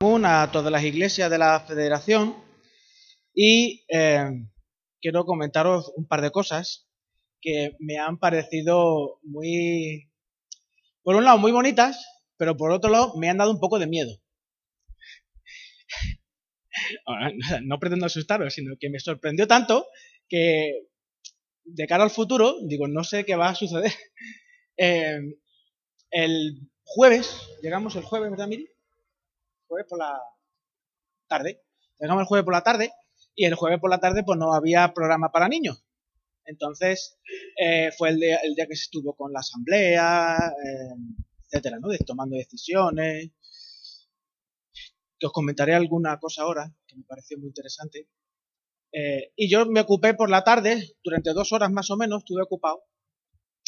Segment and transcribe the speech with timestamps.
[0.00, 2.36] a todas las iglesias de la federación
[3.34, 4.30] y eh,
[5.00, 6.88] quiero comentaros un par de cosas
[7.40, 10.08] que me han parecido muy,
[11.02, 12.06] por un lado muy bonitas,
[12.36, 14.12] pero por otro lado me han dado un poco de miedo.
[17.64, 19.88] No pretendo asustaros, sino que me sorprendió tanto
[20.28, 20.86] que
[21.64, 23.92] de cara al futuro, digo, no sé qué va a suceder.
[24.80, 25.18] Eh,
[26.12, 28.68] el jueves, llegamos el jueves, ¿verdad, Miri?
[29.68, 30.20] Jueves por la
[31.28, 31.62] tarde.
[32.00, 32.92] Llegamos el jueves por la tarde
[33.34, 35.84] y el jueves por la tarde pues no había programa para niños.
[36.44, 37.18] Entonces
[37.60, 40.94] eh, fue el día, el día, que se estuvo con la asamblea, eh,
[41.44, 41.88] etcétera, ¿no?
[42.06, 43.30] Tomando decisiones.
[45.18, 48.08] Que os comentaré alguna cosa ahora que me pareció muy interesante.
[48.92, 52.42] Eh, y yo me ocupé por la tarde, durante dos horas más o menos, estuve
[52.42, 52.84] ocupado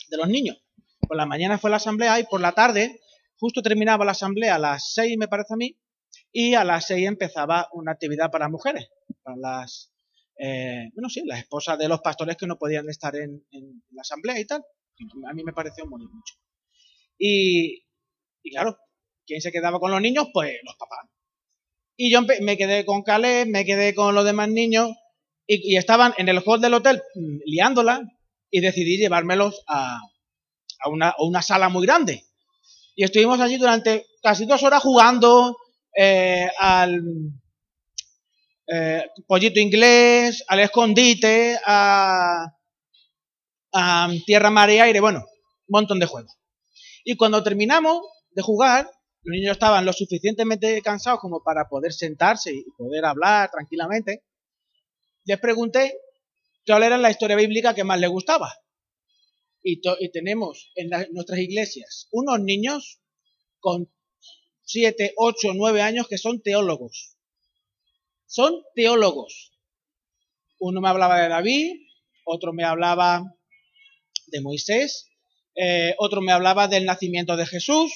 [0.09, 0.65] de los niños.
[1.07, 3.01] Por la mañana fue la asamblea y por la tarde,
[3.37, 5.79] justo terminaba la asamblea a las seis, me parece a mí,
[6.33, 8.89] y a las seis empezaba una actividad para mujeres,
[9.23, 9.93] para las,
[10.39, 13.45] eh, bueno, sí, las esposas de los pastores que no podían estar en,
[13.91, 14.63] la asamblea y tal.
[15.29, 16.35] A mí me pareció muy mucho.
[17.19, 17.85] Y,
[18.51, 18.79] claro,
[19.27, 20.29] ¿quién se quedaba con los niños?
[20.33, 21.07] Pues los papás.
[21.97, 24.91] Y yo me quedé con Caleb, me quedé con los demás niños
[25.47, 28.03] y, estaban en el hall del hotel mm, liándola
[28.51, 30.01] y decidí llevármelos a,
[30.79, 32.25] a, una, a una sala muy grande.
[32.95, 35.57] Y estuvimos allí durante casi dos horas jugando,
[35.97, 37.03] eh, al
[38.67, 42.57] eh, pollito inglés, al escondite, a,
[44.25, 46.37] tierra, mar y aire, bueno, un montón de juegos.
[47.05, 48.91] Y cuando terminamos de jugar,
[49.23, 54.25] los niños estaban lo suficientemente cansados como para poder sentarse y poder hablar tranquilamente.
[55.25, 55.95] Les pregunté
[56.67, 58.55] cuál era la historia bíblica que más les gustaba.
[59.63, 59.81] Y,
[60.11, 63.01] tenemos en nuestras iglesias unos niños
[63.59, 63.93] con
[64.71, 67.17] siete, ocho, nueve años que son teólogos.
[68.27, 69.53] Son teólogos.
[70.61, 71.73] Uno me hablaba de David,
[72.25, 73.25] otro me hablaba
[74.27, 75.11] de Moisés,
[75.57, 77.93] eh, otro me hablaba del nacimiento de Jesús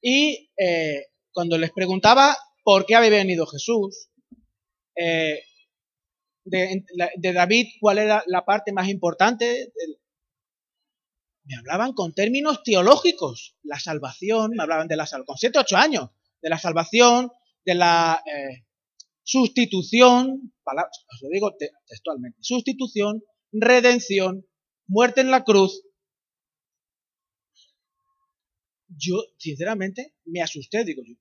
[0.00, 4.08] y eh, cuando les preguntaba por qué había venido Jesús,
[4.96, 5.42] eh,
[6.44, 6.84] de,
[7.16, 9.72] de, David cuál era la parte más importante,
[11.44, 13.56] me hablaban con términos teológicos.
[13.62, 16.10] La salvación, me hablaban de la salvación, con 7, 8 años,
[16.40, 17.30] de la salvación,
[17.64, 18.66] de la eh,
[19.22, 21.54] sustitución, os lo digo
[21.86, 23.22] textualmente, sustitución,
[23.52, 24.46] redención,
[24.86, 25.82] muerte en la cruz.
[28.88, 31.14] Yo, sinceramente, me asusté, digo yo,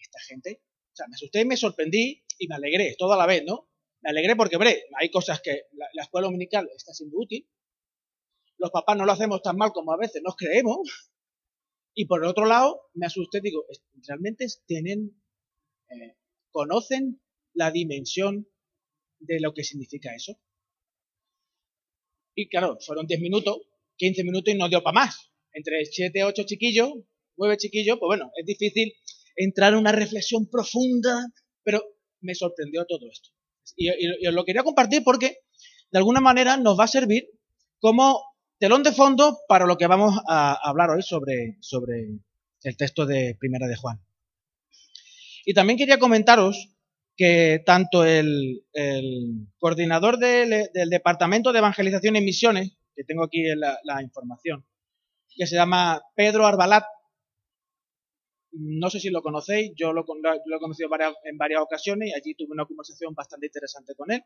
[0.00, 0.62] esta gente,
[0.92, 3.68] o sea, me asusté y me sorprendí y me alegré, todo a la vez, ¿no?
[4.00, 7.46] Me alegré porque, hombre, hay cosas que la escuela dominical está siendo útil,
[8.62, 11.10] los papás no lo hacemos tan mal como a veces nos creemos.
[11.94, 13.64] Y por el otro lado, me asusté, digo,
[14.06, 15.20] realmente tienen,
[15.90, 16.16] eh,
[16.52, 17.20] conocen
[17.54, 18.46] la dimensión
[19.18, 20.38] de lo que significa eso.
[22.36, 23.58] Y claro, fueron 10 minutos,
[23.96, 25.32] 15 minutos y no dio para más.
[25.52, 26.92] Entre 7, 8 chiquillos,
[27.36, 28.94] 9 chiquillos, pues bueno, es difícil
[29.34, 31.26] entrar en una reflexión profunda,
[31.64, 31.82] pero
[32.20, 33.28] me sorprendió todo esto.
[33.76, 35.38] Y, y, os lo quería compartir porque
[35.90, 37.28] de alguna manera nos va a servir
[37.80, 38.31] como
[38.62, 42.20] telón de fondo para lo que vamos a hablar hoy sobre, sobre
[42.62, 44.00] el texto de Primera de Juan.
[45.44, 46.68] Y también quería comentaros
[47.16, 48.62] que tanto el,
[49.58, 54.64] coordinador del, Departamento de Evangelización y Misiones, que tengo aquí la, información,
[55.36, 56.84] que se llama Pedro Arbalat,
[58.52, 60.88] no sé si lo conocéis, yo lo, lo he conocido
[61.24, 64.22] en varias ocasiones y allí tuve una conversación bastante interesante con él.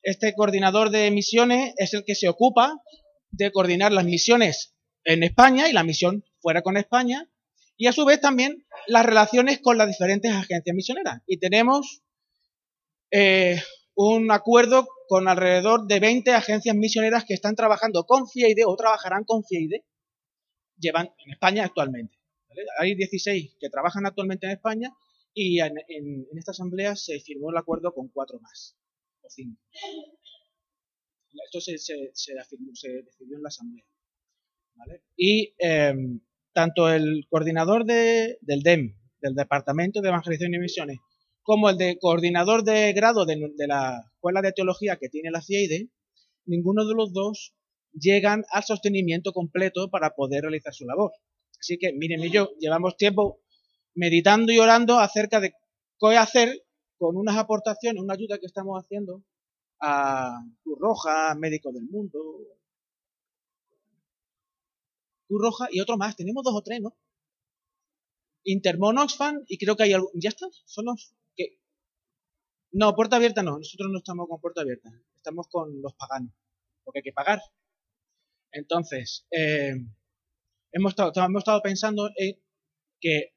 [0.00, 2.80] Este coordinador de misiones es el que se ocupa
[3.30, 4.74] de coordinar las misiones
[5.04, 7.30] en España y la misión fuera con España
[7.76, 11.22] y a su vez también las relaciones con las diferentes agencias misioneras.
[11.26, 12.02] Y tenemos
[13.10, 13.62] eh,
[13.94, 19.24] un acuerdo con alrededor de 20 agencias misioneras que están trabajando con FIEIDE o trabajarán
[19.24, 19.84] con FIEIDE,
[20.76, 22.16] llevan en España actualmente.
[22.78, 24.92] Hay 16 que trabajan actualmente en España
[25.32, 25.76] y en,
[26.36, 28.76] esta asamblea se firmó el acuerdo con cuatro más,
[29.22, 29.62] o cinco.
[31.44, 33.84] Esto se, decidió en la Asamblea.
[35.16, 36.20] Y em,
[36.52, 40.98] tanto el coordinador del DEM, del Departamento de Evangelización y Misiones,
[41.42, 43.36] como el de coordinador de grado de,
[43.66, 45.88] la Escuela de Teología que tiene la CIEIDE,
[46.46, 47.54] ninguno de los dos
[47.92, 51.12] llegan al sostenimiento completo para poder realizar su labor.
[51.58, 53.40] Así que, miren y yo llevamos tiempo
[53.94, 55.52] meditando y orando acerca de
[55.98, 56.64] qué hacer
[56.98, 59.22] con unas aportaciones, una ayuda que estamos haciendo
[59.80, 62.18] a Cruz Roja, Médico del Mundo,
[65.26, 66.16] Cruz Roja y otro más.
[66.16, 66.96] Tenemos dos o tres, ¿no?
[68.44, 70.10] Intermon Oxfam y creo que hay algo.
[70.14, 70.46] ¿Ya está?
[70.64, 71.14] ¿Son los?
[72.70, 73.58] No, puerta abierta no.
[73.58, 74.90] Nosotros no estamos con puerta abierta.
[75.14, 76.32] Estamos con los paganos.
[76.84, 77.40] Porque hay que pagar.
[78.52, 79.74] Entonces, eh,
[80.72, 82.40] hemos, estado, hemos estado pensando en
[83.00, 83.34] que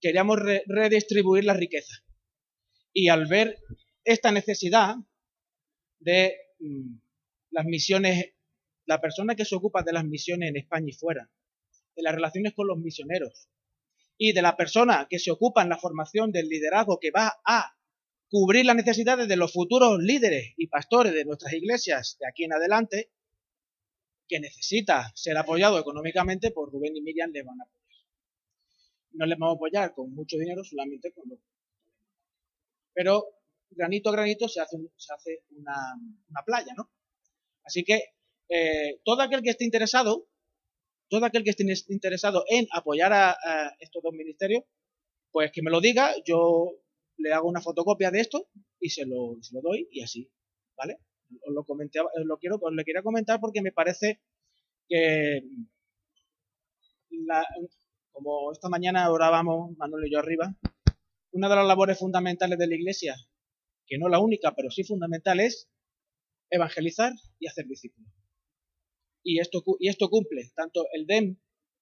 [0.00, 1.94] queríamos redistribuir la riqueza.
[2.92, 3.58] Y al ver
[4.04, 4.96] esta necesidad
[6.04, 6.96] de mm,
[7.50, 8.34] las misiones,
[8.86, 11.30] la persona que se ocupa de las misiones en España y fuera,
[11.96, 13.48] de las relaciones con los misioneros
[14.18, 17.76] y de la persona que se ocupa en la formación del liderazgo que va a
[18.28, 22.52] cubrir las necesidades de los futuros líderes y pastores de nuestras iglesias de aquí en
[22.52, 23.10] adelante,
[24.28, 27.84] que necesita ser apoyado económicamente, por Rubén y Miriam le van a apoyar.
[29.12, 31.36] No les vamos a apoyar con mucho dinero, solamente con lo
[32.92, 33.24] Pero
[33.76, 36.90] granito a granito se hace, se hace una, playa, ¿no?
[37.64, 38.02] Así que
[38.48, 40.28] eh, todo aquel que esté interesado,
[41.08, 43.36] todo aquel que esté interesado en apoyar a,
[43.78, 44.64] estos dos ministerios,
[45.30, 46.80] pues que me lo diga, yo
[47.16, 48.48] le hago una fotocopia de esto
[48.80, 50.30] y se lo, se lo doy y así,
[50.76, 50.98] ¿vale?
[51.46, 54.20] os lo comenté, lo quiero, os le quería comentar porque me parece
[54.88, 55.42] que
[58.12, 60.54] como esta mañana orábamos Manuel y yo arriba,
[61.32, 63.16] una de las labores fundamentales de la Iglesia,
[63.86, 65.68] que no la única, pero sí fundamental, es
[66.50, 68.10] evangelizar y hacer discípulos.
[69.22, 71.38] Y esto, y esto cumple tanto el DEM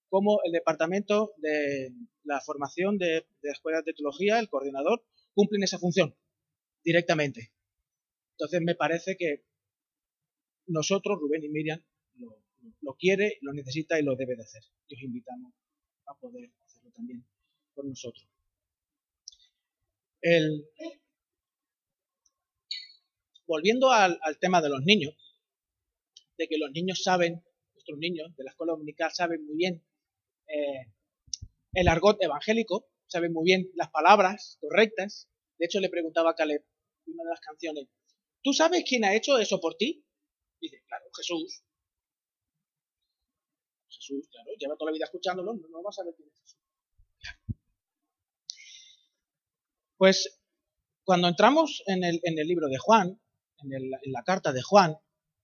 [0.09, 1.91] como el Departamento de
[2.25, 5.05] la Formación de, Escuelas de Teología, el coordinador,
[5.35, 6.15] cumplen esa función
[6.85, 7.53] directamente.
[8.33, 9.45] Entonces me parece que
[10.67, 11.83] nosotros, Rubén y Miriam,
[12.83, 14.63] lo, quiere, lo necesita y lo debe de hacer.
[14.87, 15.55] Y os invitamos
[16.07, 17.25] a poder hacerlo también
[17.75, 18.29] por nosotros.
[23.53, 25.15] Volviendo al, tema de los niños,
[26.39, 27.45] de que los niños saben,
[27.75, 29.85] nuestros niños de la escuela dominical saben muy bien
[30.47, 30.87] eh,
[31.75, 35.29] el argot evangélico, saben muy bien las palabras correctas.
[35.59, 36.65] De hecho, le preguntaba a Caleb
[37.05, 37.89] una de las canciones,
[38.43, 40.05] ¿Tú sabes quién ha hecho eso por ti?
[40.61, 41.63] Dice, claro, Jesús.
[43.89, 46.59] Jesús, claro, lleva toda la vida escuchándolo, no, no vas a saber quién es Jesús.
[49.97, 50.43] Pues
[51.05, 53.21] cuando entramos en el, en el libro de Juan,
[53.65, 54.97] en, la carta de Juan,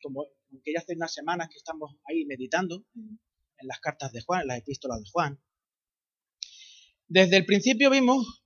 [0.02, 0.26] como
[0.64, 3.18] que ya hace unas semanas que estamos ahí meditando en,
[3.62, 5.40] las cartas de Juan, en las epístolas de Juan,
[7.06, 8.44] desde el principio vimos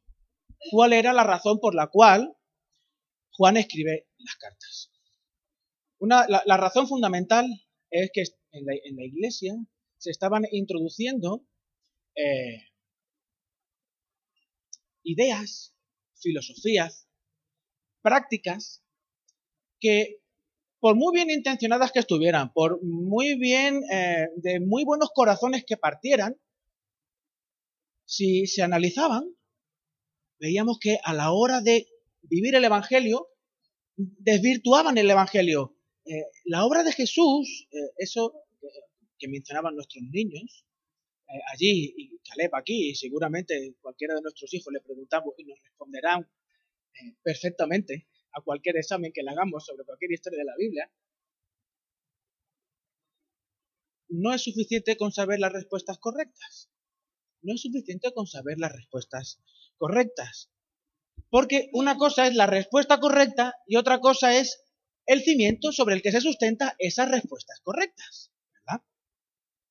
[0.70, 2.36] cuál era la razón por la cual
[3.32, 4.90] Juan escribe las cartas.
[6.00, 7.46] la, razón fundamental
[7.90, 8.22] es que
[8.52, 9.54] en la, iglesia
[9.98, 11.46] se estaban introduciendo
[12.14, 12.69] eh,
[15.02, 15.74] ideas,
[16.20, 17.08] filosofías,
[18.02, 18.82] prácticas
[19.82, 20.23] que
[20.79, 25.76] por muy bien intencionadas que estuvieran, por muy bien, eh, de muy buenos corazones que
[25.76, 26.37] partieran,
[28.05, 29.25] si se analizaban,
[30.38, 31.88] veíamos que a la hora de
[32.23, 33.29] vivir el Evangelio,
[33.96, 35.76] desvirtuaban el Evangelio.
[36.05, 38.32] Eh, la obra de Jesús, eh, eso
[39.19, 40.64] que mencionaban nuestros niños,
[41.52, 46.29] allí y Caleb aquí, seguramente cualquiera de nuestros hijos le preguntamos y nos responderán
[47.23, 50.90] perfectamente a cualquier examen que le hagamos sobre cualquier historia de la Biblia.
[54.08, 56.70] No es suficiente con saber las respuestas correctas.
[57.43, 59.40] No es suficiente con saber las respuestas
[59.76, 60.50] correctas.
[61.31, 64.62] Porque una cosa es la respuesta correcta y otra cosa es
[65.06, 68.32] el cimiento sobre el que se sustenta esas respuestas correctas.
[68.53, 68.84] ¿verdad?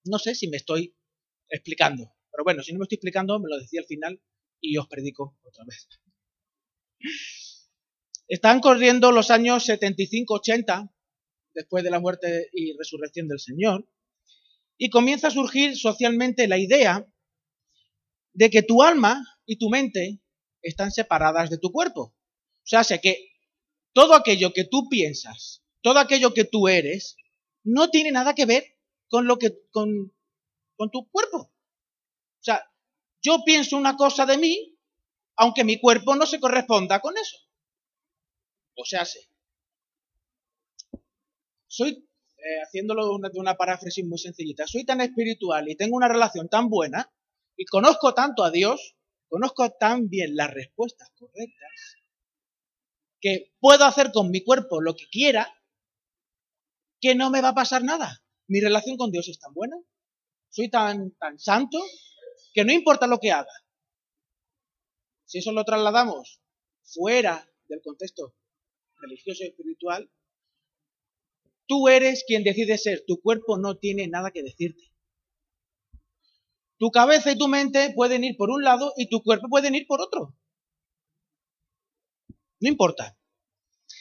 [0.06, 0.96] No sé si me estoy
[1.50, 4.22] explicando, pero bueno, si no me estoy explicando, me lo decía al final
[4.60, 5.88] y os predico otra vez.
[8.32, 10.90] Están corriendo los años 75-80,
[11.54, 13.90] después de la muerte y resurrección del Señor,
[14.78, 17.06] y comienza a surgir socialmente la idea
[18.32, 20.22] de que tu alma y tu mente
[20.62, 22.04] están separadas de tu cuerpo.
[22.04, 22.16] O
[22.64, 23.34] sea, que
[23.92, 27.18] todo aquello que tú piensas, todo aquello que tú eres,
[27.66, 28.64] no tiene nada que ver
[29.10, 30.16] con lo que con,
[30.78, 31.38] con tu cuerpo.
[31.38, 32.64] O sea,
[33.22, 34.80] yo pienso una cosa de mí,
[35.36, 37.51] aunque mi cuerpo no se corresponda con eso.
[38.76, 39.20] O sea, sé.
[41.68, 41.92] Soy,
[42.38, 46.70] eh, haciéndolo de una paráfrasis muy sencillita, soy tan espiritual y tengo una relación tan
[46.70, 47.12] buena
[47.56, 48.96] y conozco tanto a Dios
[49.32, 51.72] conozco tan bien las respuestas correctas
[53.22, 55.48] que puedo hacer con mi cuerpo lo que quiera
[57.00, 58.24] que no me va a pasar nada.
[58.48, 59.78] Mi relación con Dios es tan buena,
[60.50, 61.80] soy tan, tan santo,
[62.54, 63.54] que no importa lo que haga.
[65.26, 66.42] Si eso lo trasladamos
[66.84, 68.36] fuera del contexto
[69.02, 70.10] religioso y espiritual,
[71.68, 74.92] tú eres quien decide ser, tu cuerpo no tiene nada que decirte.
[76.78, 79.86] Tu cabeza y tu mente pueden ir por un lado y tu cuerpo pueden ir
[79.88, 80.36] por otro.
[82.60, 83.18] No importa.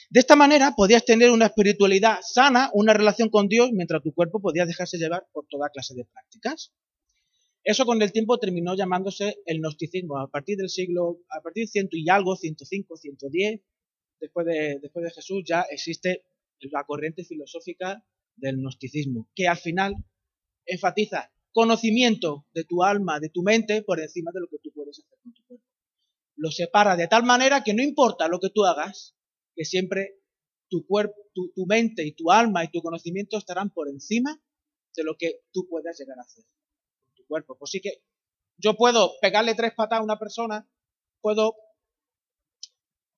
[0.09, 4.41] De esta manera podías tener una espiritualidad sana, una relación con Dios, mientras tu cuerpo
[4.41, 6.73] podía dejarse llevar por toda clase de prácticas.
[7.63, 10.17] Eso con el tiempo terminó llamándose el gnosticismo.
[10.17, 13.61] A partir del siglo, a partir de ciento y algo, 105, 110,
[14.21, 16.23] después de, después de Jesús, ya existe
[16.61, 19.95] la corriente filosófica del gnosticismo, que al final
[20.65, 24.99] enfatiza conocimiento de tu alma, de tu mente, por encima de lo que tú puedes
[24.99, 25.65] hacer con tu cuerpo.
[26.37, 29.15] Lo separa de tal manera que no importa lo que tú hagas,
[29.55, 30.19] que siempre
[30.69, 34.41] tu cuerpo, tu, tu mente y tu alma y tu conocimiento estarán por encima
[34.95, 36.45] de lo que tú puedas llegar a hacer
[37.31, 37.55] cuerpo.
[37.57, 38.03] Pues sí que
[38.57, 40.69] yo puedo pegarle tres patas a una persona,
[41.21, 41.55] puedo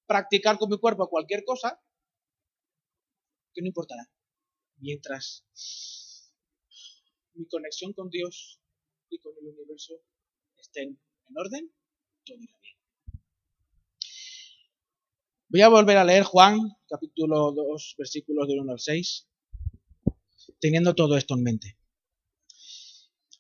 [0.06, 1.82] practicar con mi cuerpo cualquier cosa,
[3.54, 4.10] que no importará.
[4.78, 5.46] Mientras
[7.34, 8.60] mi conexión con Dios
[9.10, 10.02] y con el universo
[10.58, 11.74] estén en orden,
[12.26, 12.78] todo irá bien.
[15.50, 16.58] Voy a volver a leer Juan,
[16.88, 19.28] capítulo 2, versículos del 1 al 6,
[20.60, 21.78] teniendo todo esto en mente.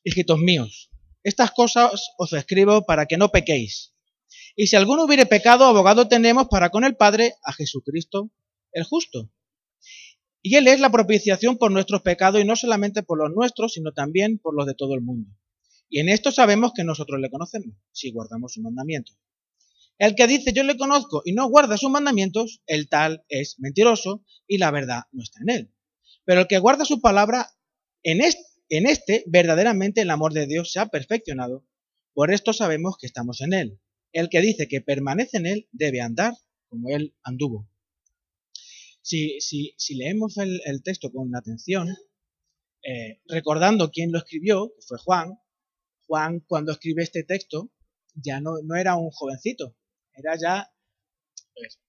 [0.03, 0.91] Hijitos míos,
[1.23, 3.92] estas cosas os escribo para que no pequéis.
[4.55, 8.31] Y si alguno hubiere pecado, abogado tenemos para con el Padre a Jesucristo
[8.71, 9.31] el justo.
[10.41, 13.93] Y Él es la propiciación por nuestros pecados y no solamente por los nuestros, sino
[13.93, 15.29] también por los de todo el mundo.
[15.89, 19.17] Y en esto sabemos que nosotros le conocemos, si guardamos sus mandamientos.
[19.99, 24.25] El que dice yo le conozco y no guarda sus mandamientos, el tal es mentiroso
[24.47, 25.73] y la verdad no está en él.
[26.25, 27.47] Pero el que guarda su palabra,
[28.01, 31.63] en este en este, verdaderamente el amor de Dios se ha perfeccionado.
[32.15, 33.79] Por esto sabemos que estamos en Él.
[34.13, 36.33] El que dice que permanece en Él debe andar
[36.69, 37.69] como Él anduvo.
[39.01, 41.89] Si, si, si leemos el, texto con atención,
[42.83, 45.39] eh, recordando quién lo escribió, que fue Juan,
[46.07, 47.71] Juan cuando escribe este texto
[48.15, 49.75] ya no, no era un jovencito,
[50.13, 50.71] era ya...
[51.53, 51.79] Pues,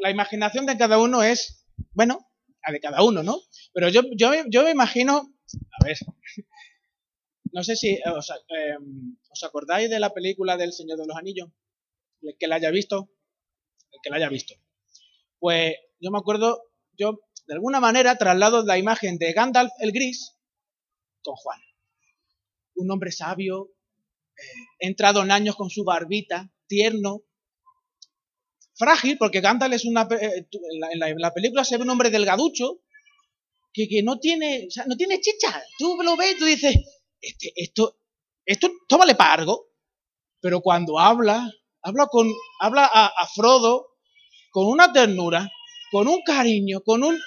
[0.00, 2.30] la imaginación de cada uno es, bueno,
[2.66, 3.40] la de cada uno, ¿no?
[3.72, 5.32] Pero yo, yo, yo me imagino
[5.80, 5.96] a ver.
[7.52, 11.48] No sé si eh, em, os, acordáis de la película del Señor de los Anillos.
[12.22, 13.10] El que la haya visto.
[13.90, 14.54] El que la haya visto.
[15.38, 16.62] Pues yo me acuerdo,
[16.96, 20.36] yo de alguna manera traslado la imagen de Gandalf el Gris
[21.22, 21.60] con Juan.
[22.74, 23.72] Un hombre sabio,
[24.36, 24.42] eh,
[24.78, 27.22] entrado en años con su barbita, tierno,
[28.74, 30.08] frágil, porque Gandalf es una.
[30.20, 30.46] Eh,
[30.92, 32.80] en, la, película se ve un hombre delgaducho,
[33.72, 35.62] que, que no tiene, o sea, no tiene chicha.
[35.78, 36.76] Tú lo ves y tú dices,
[37.20, 37.96] este, esto,
[38.44, 39.68] esto, para algo.
[40.40, 41.50] Pero cuando habla,
[41.82, 43.88] habla con, habla a, Frodo
[44.50, 45.48] con una ternura,
[45.92, 47.18] con un cariño, con un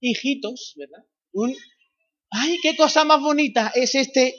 [0.00, 1.04] hijitos, ¿verdad?
[1.32, 1.54] Un,
[2.30, 4.36] ay, qué cosa más bonita es este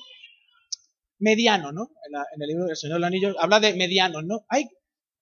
[1.20, 1.90] mediano, ¿no?
[2.34, 4.46] En, el libro del Señor de los Anillos habla de medianos, ¿no?
[4.48, 4.66] Ay,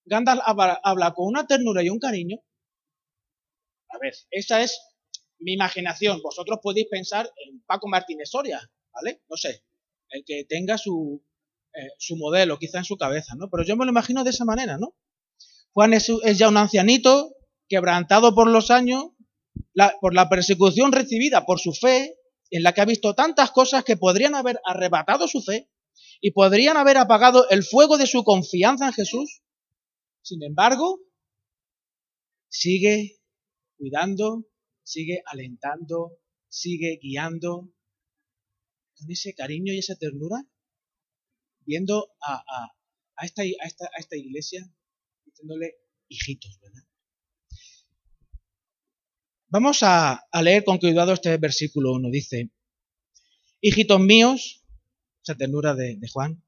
[0.06, 2.38] Gandalf habla, habla, con una ternura y un cariño.
[3.90, 4.80] A ver, esa es
[5.40, 6.22] mi imaginación.
[6.22, 8.62] Vosotros podéis pensar en Paco Martínez Soria,
[8.94, 9.22] ¿vale?
[9.30, 9.64] No sé,
[10.10, 11.24] el que tenga su,
[11.74, 13.50] eh, su modelo quizá en su cabeza, ¿no?
[13.50, 14.96] Pero yo me lo imagino de esa manera, ¿no?
[15.72, 17.36] Juan es, ya un ancianito,
[17.68, 19.08] quebrantado por los años,
[20.02, 22.16] por la persecución recibida por su fe,
[22.52, 25.70] en la que ha visto tantas cosas que podrían haber arrebatado su fe
[26.22, 29.42] y podrían haber apagado el fuego de su confianza en Jesús.
[30.22, 31.00] Sin embargo,
[32.50, 33.20] sigue
[33.78, 34.46] cuidando
[34.84, 36.20] sigue alentando,
[36.50, 37.70] sigue guiando
[38.98, 40.46] con ese cariño y esa ternura,
[41.66, 42.44] viendo a,
[43.22, 43.44] esta,
[44.16, 44.70] iglesia,
[45.26, 45.76] diciéndole
[46.08, 46.84] hijitos, ¿verdad?
[49.48, 52.10] Vamos a, leer con cuidado este versículo 1.
[52.10, 52.50] Dice,
[53.62, 54.64] hijitos míos,
[55.24, 56.44] esa ternura de, de Juan,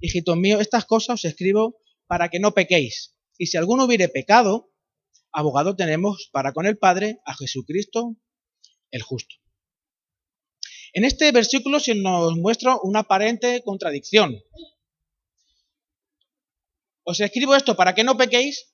[0.00, 3.16] hijitos míos, estas cosas os escribo para que no pequéis.
[3.36, 4.72] Y si alguno hubiere pecado,
[5.32, 8.16] abogado tenemos para con el Padre a Jesucristo
[8.90, 9.36] el justo.
[10.96, 14.42] En este versículo se nos muestra una aparente contradicción.
[17.02, 18.72] Os escribo esto para que no pequéis,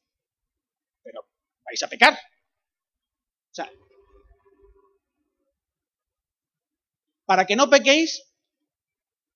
[1.02, 1.26] pero
[1.64, 2.14] vais a pecar.
[2.14, 3.68] O sea,
[7.24, 8.22] para que no pequéis,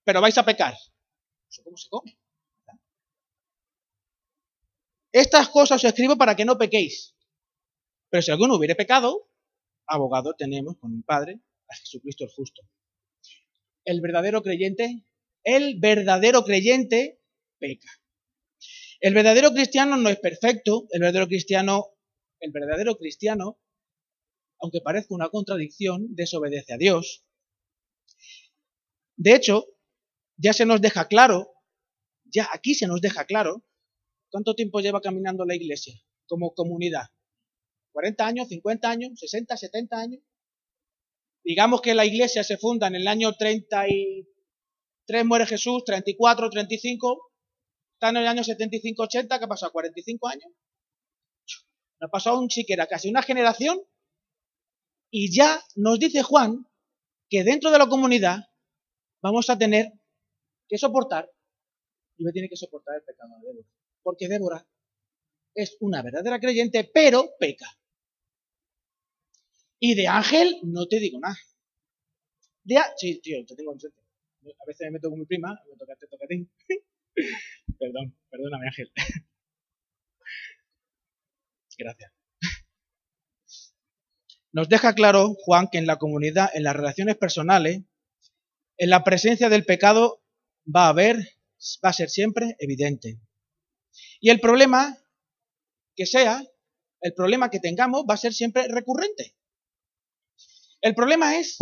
[0.04, 0.74] pero vais a pecar.
[1.50, 2.16] ¿Eso cómo se come?
[5.10, 7.16] Estas cosas os escribo para que no pequéis.
[8.10, 9.28] Pero si alguno hubiere pecado,
[9.88, 12.62] abogado tenemos con el Padre, a Jesucristo el justo.
[13.84, 15.04] El verdadero creyente,
[15.44, 17.20] el verdadero creyente
[17.58, 17.88] peca.
[19.00, 21.96] El verdadero cristiano no es perfecto, el verdadero cristiano,
[22.40, 23.60] el verdadero cristiano,
[24.58, 27.24] aunque parezca una contradicción, desobedece a Dios.
[29.16, 29.66] De hecho,
[30.36, 31.52] ya se nos deja claro,
[32.24, 33.64] ya aquí se nos deja claro,
[34.30, 35.94] cuánto tiempo lleva caminando la iglesia
[36.26, 37.06] como comunidad.
[37.92, 40.22] ¿40 años, 50 años, 60, 70 años?
[41.46, 44.26] Digamos que la iglesia se funda en el año 33,
[45.24, 47.30] muere Jesús, 34, 35,
[47.94, 49.72] está en el año 75, 80, ¿qué ha pasado?
[49.72, 50.52] ¿45 años?
[52.00, 53.80] ha pasado un siquiera casi una generación
[55.10, 56.66] y ya nos dice Juan
[57.30, 58.40] que dentro de la comunidad
[59.22, 59.92] vamos a tener
[60.68, 61.30] que soportar,
[62.18, 63.68] y me tiene que soportar el pecado de Débora,
[64.02, 64.66] porque Débora
[65.54, 67.66] es una verdadera creyente, pero peca.
[69.78, 71.36] Y de Ángel no te digo nada.
[72.96, 74.00] Sí, tío, te tengo enfrente.
[74.42, 76.48] A veces me meto con mi prima, me toca, te toca a ti.
[77.78, 78.92] Perdón, perdóname Ángel.
[81.78, 82.12] Gracias.
[84.52, 87.82] Nos deja claro Juan que en la comunidad, en las relaciones personales,
[88.78, 90.22] en la presencia del pecado
[90.64, 91.16] va a haber,
[91.84, 93.18] va a ser siempre evidente.
[94.20, 94.96] Y el problema
[95.94, 96.42] que sea,
[97.00, 99.34] el problema que tengamos va a ser siempre recurrente.
[100.80, 101.58] El problema es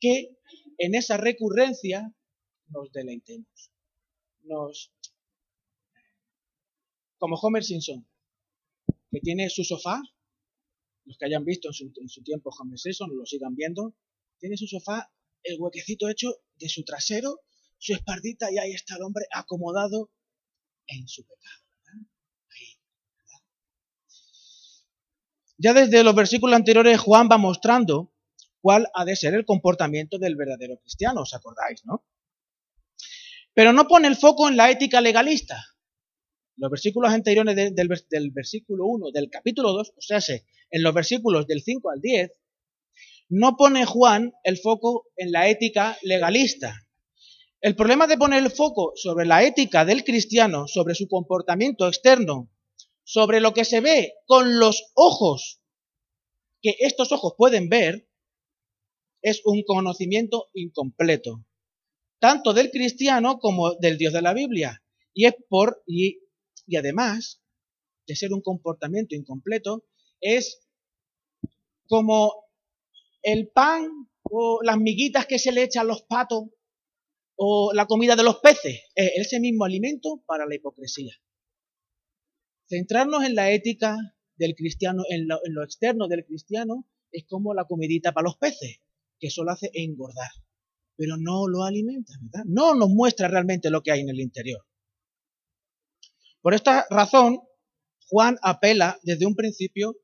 [0.00, 0.36] que
[0.78, 2.14] en esa recurrencia
[2.68, 3.70] nos deleitemos.
[4.42, 4.92] Nos,
[7.18, 8.06] como Homer Simpson,
[9.10, 10.00] que tiene su sofá,
[11.04, 13.94] los que hayan visto en su, tiempo Homer Simpson, lo sigan viendo,
[14.38, 15.10] tiene su sofá,
[15.42, 17.40] el huequecito hecho de su trasero,
[17.78, 20.10] su espardita y ahí está el hombre acomodado
[20.86, 21.67] en su pecado.
[25.58, 28.12] Ya desde los versículos anteriores Juan va mostrando
[28.60, 32.04] cuál ha de ser el comportamiento del verdadero cristiano, ¿os acordáis, no?
[33.54, 35.60] Pero no pone el foco en la ética legalista.
[36.56, 40.20] Los versículos anteriores del, versículo 1 del capítulo 2, o sea,
[40.70, 42.30] en los versículos del 5 al 10,
[43.30, 46.86] no pone Juan el foco en la ética legalista.
[47.60, 52.48] El problema de poner el foco sobre la ética del cristiano, sobre su comportamiento externo,
[53.08, 55.62] sobre lo que se ve con los ojos
[56.60, 58.06] que estos ojos pueden ver,
[59.22, 61.42] es un conocimiento incompleto,
[62.18, 64.84] tanto del cristiano como del Dios de la Biblia.
[65.14, 66.18] Y es por, y,
[66.66, 67.40] y además
[68.06, 69.86] de ser un comportamiento incompleto,
[70.20, 70.68] es
[71.88, 72.34] como
[73.22, 73.88] el pan
[74.24, 76.44] o las miguitas que se le echan a los patos
[77.36, 81.14] o la comida de los peces, es ese mismo alimento para la hipocresía.
[82.68, 83.96] Centrarnos en la ética
[84.36, 88.80] del cristiano, en lo, externo del cristiano, es como la comidita para los peces,
[89.18, 90.30] que solo hace engordar,
[90.94, 92.44] pero no lo alimenta, ¿verdad?
[92.46, 94.64] No nos muestra realmente lo que hay en el interior.
[96.42, 97.40] Por esta razón,
[98.06, 99.96] Juan apela desde un principio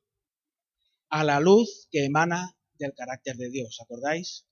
[1.10, 4.46] a la luz que emana del carácter de Dios, ¿acordáis?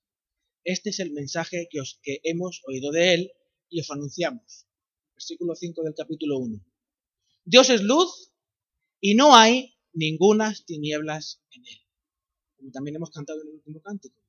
[0.64, 3.32] Este es el mensaje que, os, que hemos oído de él
[3.68, 4.66] y os anunciamos.
[5.14, 6.71] Versículo 5 del capítulo 1.
[7.44, 8.32] Dios es luz
[9.00, 11.78] y no hay ningunas tinieblas en él.
[12.56, 14.20] Como también hemos cantado en el último cántico.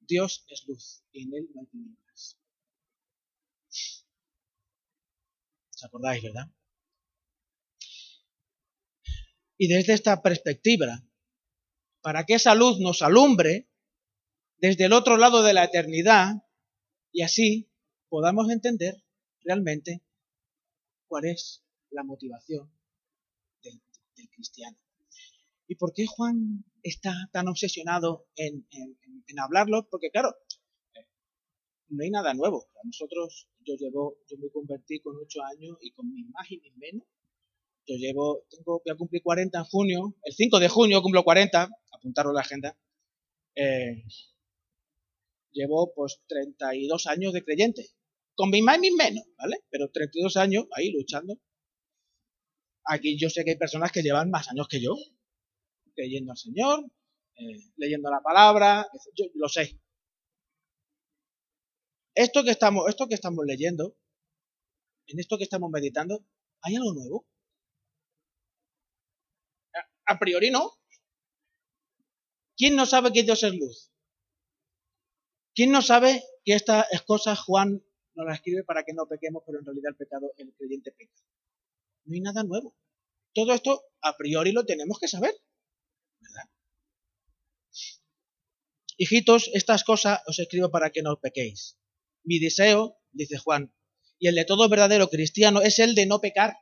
[0.00, 2.38] Dios es luz y en él no hay tinieblas.
[5.74, 6.52] ¿Os acordáis, verdad?
[9.58, 11.02] Y desde esta perspectiva,
[12.02, 13.70] para que esa luz nos alumbre
[14.58, 16.34] desde el otro lado de la eternidad
[17.10, 17.72] y así
[18.08, 19.02] podamos entender
[19.40, 20.04] realmente
[21.08, 22.70] cuál es la motivación
[23.62, 23.80] del,
[24.34, 24.76] cristiano.
[25.68, 28.66] ¿Y por qué Juan está tan obsesionado en,
[29.38, 29.88] hablarlo?
[29.90, 30.34] Porque claro,
[31.88, 32.68] no hay nada nuevo.
[32.84, 36.76] nosotros, yo llevo, yo me convertí con ocho años y con mis más y mis
[36.76, 37.06] menos.
[37.86, 41.68] Yo llevo, tengo, voy a cumplir 40 en junio, el 5 de junio cumplo 40,
[41.92, 42.76] apuntaros la agenda.
[43.54, 44.04] Eh,
[45.52, 47.86] llevo pues 32 años de creyente,
[48.34, 49.64] con mis más y mis menos, ¿vale?
[49.70, 51.38] Pero 32 años ahí luchando
[52.86, 54.94] Aquí yo sé que hay personas que llevan más años que yo,
[55.94, 56.84] creyendo al Señor,
[57.36, 58.86] eh, leyendo la palabra,
[59.34, 59.80] lo sé.
[62.14, 63.96] Esto que estamos, esto que estamos leyendo,
[65.06, 66.24] en esto que estamos meditando,
[66.62, 67.26] ¿hay algo nuevo?
[69.74, 70.72] A, a priori no.
[72.56, 73.92] ¿Quién no sabe que Dios es luz?
[75.54, 77.82] ¿Quién no sabe que estas cosas Juan
[78.14, 81.12] nos las escribe para que no pequemos, pero en realidad el pecado, el creyente peca?
[82.06, 82.76] No hay nada nuevo.
[83.34, 85.34] Todo esto a priori lo tenemos que saber.
[88.96, 91.78] Hijitos, estas cosas os escribo para que no pequéis.
[92.24, 93.74] Mi deseo, dice Juan,
[94.18, 96.56] y el de todo verdadero cristiano es el de no pecar.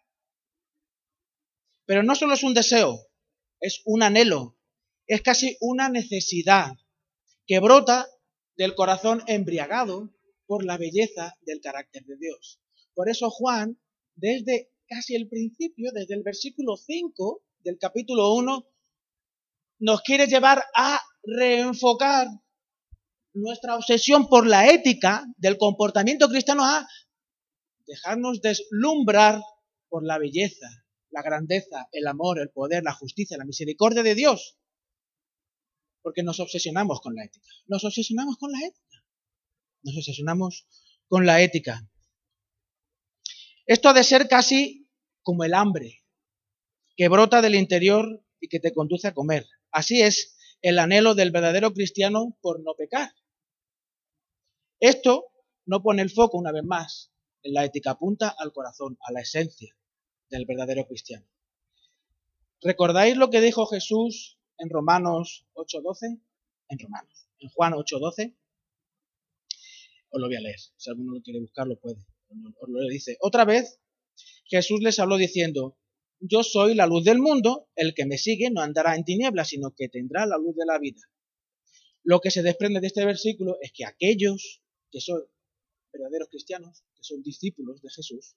[1.87, 2.99] Pero no solo es un deseo,
[3.61, 4.59] es un anhelo,
[5.07, 6.73] es casi una necesidad
[7.47, 8.09] que brota
[8.57, 10.13] del corazón embriagado
[10.47, 12.61] por la belleza del carácter de Dios.
[12.95, 13.81] Por eso Juan,
[14.15, 18.67] desde casi el principio, desde el versículo 5 del capítulo 1,
[19.81, 22.29] nos quiere llevar a reenfocar
[23.35, 26.87] nuestra obsesión por la ética del comportamiento cristiano a
[27.87, 29.41] dejarnos deslumbrar
[29.89, 30.67] por la belleza,
[31.11, 34.59] la grandeza, el amor, el poder, la justicia, la misericordia de Dios.
[36.03, 37.49] Porque nos obsesionamos con la ética.
[37.67, 39.05] Nos obsesionamos con la ética.
[39.83, 40.67] Nos obsesionamos
[41.09, 41.89] con la ética.
[43.67, 44.91] Esto ha de ser casi
[45.23, 46.05] como el hambre,
[46.97, 49.47] que brota del interior y que te conduce a comer.
[49.71, 53.13] Así es el anhelo del verdadero cristiano por no pecar.
[54.81, 55.27] Esto
[55.67, 57.11] no pone el foco, una vez más,
[57.43, 59.75] en la ética, apunta al corazón, a la esencia
[60.29, 61.27] del verdadero cristiano.
[62.61, 66.21] ¿Recordáis lo que dijo Jesús en Romanos 8.12?
[66.69, 68.35] En Romanos, en Juan 8.12.
[70.11, 72.05] Os lo voy a leer, si alguno lo quiere buscar lo puede.
[72.29, 73.17] Lo dice.
[73.21, 73.81] Otra vez
[74.47, 75.79] Jesús les habló diciendo,
[76.21, 79.75] yo soy la luz del mundo, el que me sigue no andará en tinieblas, sino
[79.75, 81.01] que tendrá la luz de la vida.
[82.03, 85.23] Lo que se desprende de este versículo es que aquellos que son
[85.93, 88.37] verdaderos cristianos, que son discípulos de Jesús,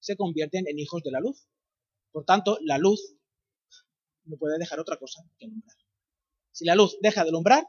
[0.00, 1.46] se convierten en hijos de la luz.
[2.10, 3.16] Por tanto, la luz
[4.24, 5.76] no puede dejar otra cosa que alumbrar.
[6.52, 7.66] Si la luz deja de alumbrar,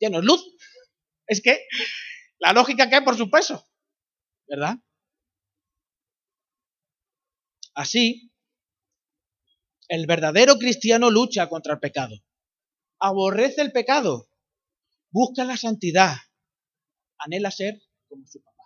[0.00, 0.44] ya no es luz.
[1.26, 1.66] Es que
[2.38, 3.66] la lógica cae por su peso,
[4.48, 4.76] ¿verdad?
[7.74, 8.30] Así,
[9.88, 12.16] el verdadero cristiano lucha contra el pecado,
[12.98, 14.28] aborrece el pecado,
[15.10, 16.16] busca la santidad,
[17.18, 18.64] anhela ser como su papá.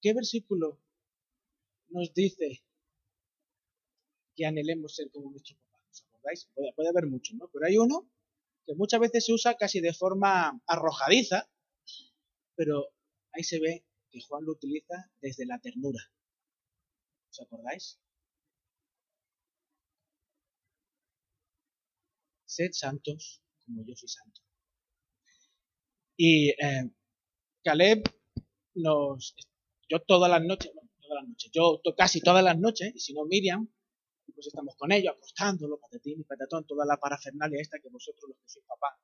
[0.00, 0.80] ¿Qué versículo
[1.88, 2.64] nos dice
[4.34, 5.84] que anhelemos ser como nuestro papá?
[5.90, 6.50] ¿Os acordáis?
[6.54, 7.48] Puede, haber muchos, ¿no?
[7.52, 8.10] Pero hay uno
[8.66, 11.51] que muchas veces se usa casi de forma arrojadiza,
[12.62, 12.94] pero
[13.32, 16.00] ahí se ve que Juan lo utiliza desde la ternura.
[17.28, 17.98] ¿Os acordáis?
[22.46, 24.40] Sed santos como yo soy santo.
[26.16, 26.88] Y eh,
[27.64, 28.04] Caleb
[28.74, 29.34] nos,
[29.88, 30.70] yo todas las noches,
[31.00, 33.68] todas las noches, yo casi todas las noches, y si no Miriam,
[34.32, 38.38] pues estamos con ellos, apostándolo, patatín y patatón, toda la parafernalia esta que vosotros los
[38.38, 38.96] que sois papá,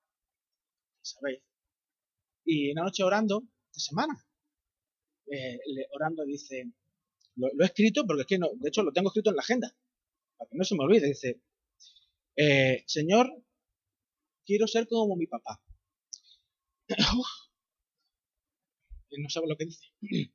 [1.02, 1.42] sabéis.
[2.50, 4.26] Y una noche orando, esta semana,
[5.30, 5.58] eh,
[5.92, 6.72] orando dice,
[7.36, 9.76] lo, he escrito porque es que no, de hecho lo tengo escrito en la agenda,
[10.38, 11.42] para que no se me olvide, dice,
[12.36, 13.30] eh, Señor,
[14.46, 15.62] quiero ser como mi papá.
[19.18, 19.84] no sabe lo que dice.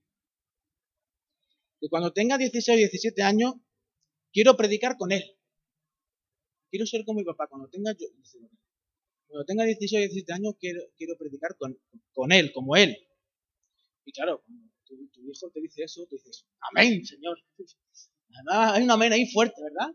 [1.81, 3.55] Y cuando tenga 16 o 17 años,
[4.31, 5.23] quiero predicar con él.
[6.69, 7.47] Quiero ser como mi papá.
[7.49, 7.93] Cuando tenga,
[9.27, 11.79] cuando tenga 16 o 17 años, quiero, quiero predicar con,
[12.13, 12.95] con él, como él.
[14.05, 17.37] Y claro, cuando tu, tu, hijo te dice eso, tú dices, amén, Señor.
[18.35, 19.93] Además, hay un amén ahí fuerte, ¿verdad?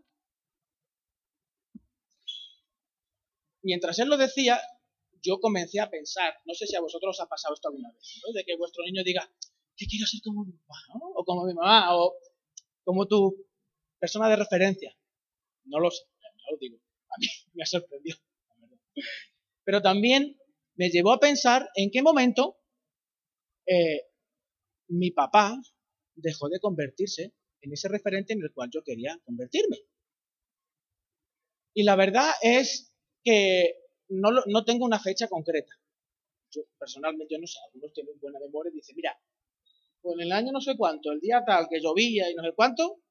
[3.62, 4.60] Mientras él lo decía,
[5.22, 8.20] yo comencé a pensar, no sé si a vosotros os ha pasado esto alguna vez,
[8.34, 9.30] de que vuestro niño diga,
[9.76, 10.76] que quiero ser como mi papá,
[11.14, 12.14] o como mi mamá, o
[12.84, 13.46] como tu
[13.98, 14.96] persona de referencia.
[15.64, 16.78] No lo sé, no lo digo,
[17.10, 18.18] a mí me ha sorprendido.
[19.64, 20.38] Pero también
[20.76, 22.56] me llevó a pensar en qué momento
[23.66, 24.02] eh,
[24.88, 25.60] mi papá
[26.14, 29.78] dejó de convertirse en ese referente en el cual yo quería convertirme.
[31.74, 33.74] Y la verdad es que
[34.08, 35.72] no, no tengo una fecha concreta.
[36.50, 39.20] Yo personalmente yo no sé, algunos tienen buena memoria y dicen, mira,
[40.00, 42.52] pues en el año no sé cuánto, el día tal que llovía y no sé
[42.54, 43.02] cuánto,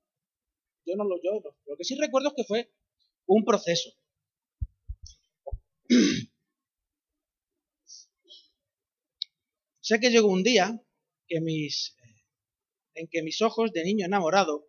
[0.86, 2.72] yo no lo yo Lo que sí recuerdo es que fue
[3.28, 3.92] un proceso.
[9.80, 10.82] sé que llegó un día
[11.30, 11.46] en
[13.12, 14.68] que mis ojos de niño enamorado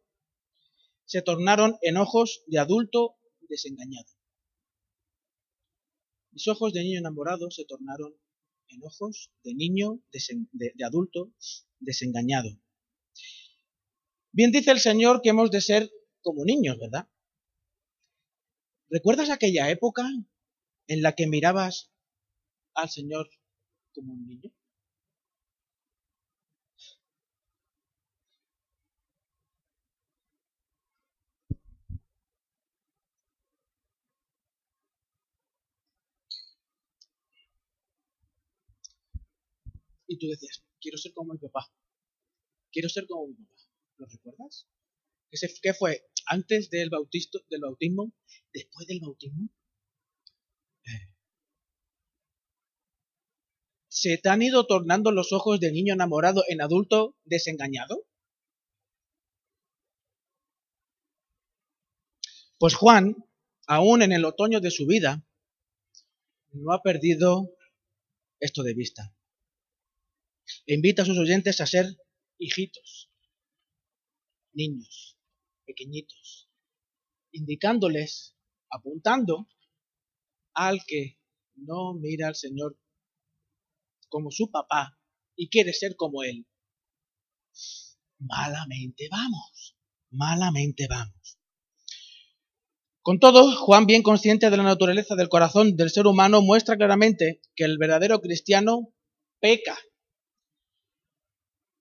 [1.05, 3.17] se tornaron en ojos de adulto
[3.49, 4.07] desengañado.
[6.33, 8.15] Mis ojos de niño enamorado se tornaron
[8.69, 10.03] en ojos de niño,
[10.53, 11.33] de, adulto
[11.79, 12.51] desengañado.
[14.33, 17.09] Bien dice el Señor que hemos de ser como niños, ¿verdad?
[18.91, 20.05] ¿Recuerdas aquella época
[20.88, 21.92] en la que mirabas
[22.74, 23.31] al Señor
[23.94, 24.51] como un niño?
[40.09, 41.70] y tú decías, quiero ser como mi papá.
[42.72, 43.61] Quiero ser como mi papá.
[43.98, 44.66] ¿Lo recuerdas?
[45.62, 46.03] ¿Qué fue?
[46.27, 48.12] ¿Antes del, bautisto, del bautismo?
[48.53, 49.51] ¿Después del bautismo?
[54.01, 58.07] ¿Se te han ido tornando los ojos de niño enamorado en adulto desengañado?
[62.61, 63.17] Pues Juan,
[63.67, 65.27] aún en el otoño de su vida,
[66.53, 67.57] no ha perdido
[68.39, 69.17] esto de vista.
[70.67, 71.87] Invita a sus oyentes a ser
[72.39, 73.11] hijitos,
[74.53, 75.19] niños,
[75.67, 76.49] pequeñitos,
[77.33, 78.37] indicándoles,
[78.71, 79.49] apuntando
[80.55, 81.19] al que
[81.57, 82.79] no mira al Señor
[84.09, 84.99] como su papá
[85.37, 86.47] y quiere ser como él.
[88.18, 89.77] Malamente vamos,
[90.11, 91.38] malamente vamos.
[93.03, 97.40] Con todo, Juan, bien consciente de la naturaleza del corazón del ser humano, muestra claramente
[97.55, 98.92] que el verdadero cristiano
[99.40, 99.79] peca,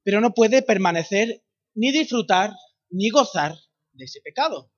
[0.04, 1.44] pero no puede permanecer
[1.76, 2.54] ni disfrutar
[2.90, 3.56] ni gozar
[3.92, 4.72] de ese pecado.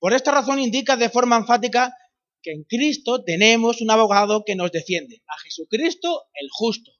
[0.00, 1.94] Por esta razón indica de forma enfática
[2.42, 6.92] que en Cristo tenemos un abogado que nos defiende, a Jesucristo el justo.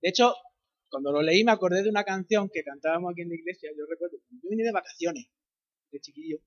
[0.00, 0.34] De hecho,
[0.88, 3.84] cuando lo leí me acordé de una canción que cantábamos aquí en la iglesia, yo
[3.88, 5.26] recuerdo, yo vine de vacaciones,
[5.90, 6.38] de chiquillo,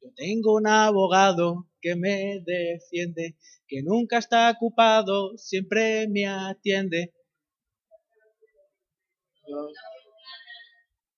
[0.00, 7.14] yo tengo un abogado que me defiende, que nunca está ocupado, siempre me atiende.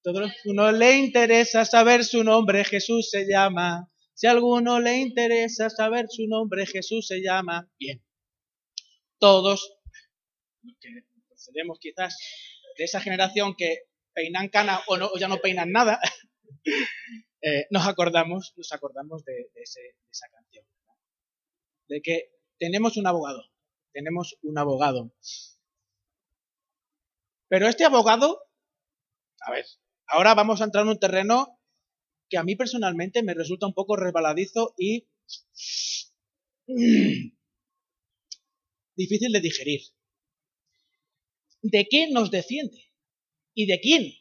[0.02, 3.89] Todo uno le interesa saber su nombre, Jesús se llama.
[4.20, 7.70] Si a alguno le interesa saber su nombre, Jesús se llama.
[7.78, 8.04] Bien.
[9.18, 9.78] Todos,
[10.78, 10.90] que
[11.26, 12.18] procedemos quizás
[12.76, 15.98] de esa generación que peinan cana o, no, o ya no peinan nada,
[17.42, 20.62] Eh, nos acordamos, nos acordamos de, esa canción.
[21.88, 23.42] De que tenemos un abogado,
[23.94, 25.10] tenemos un abogado.
[27.48, 28.42] Pero este abogado,
[29.40, 29.64] a ver,
[30.06, 31.58] ahora vamos a entrar en un terreno
[32.30, 35.06] que a mí personalmente me resulta un poco resbaladizo y
[38.96, 39.80] difícil de digerir.
[41.62, 42.94] ¿De qué nos defiende?
[43.52, 44.14] ¿Y de quién?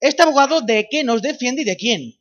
[0.00, 2.14] ¿Este abogado de qué nos defiende y de quién?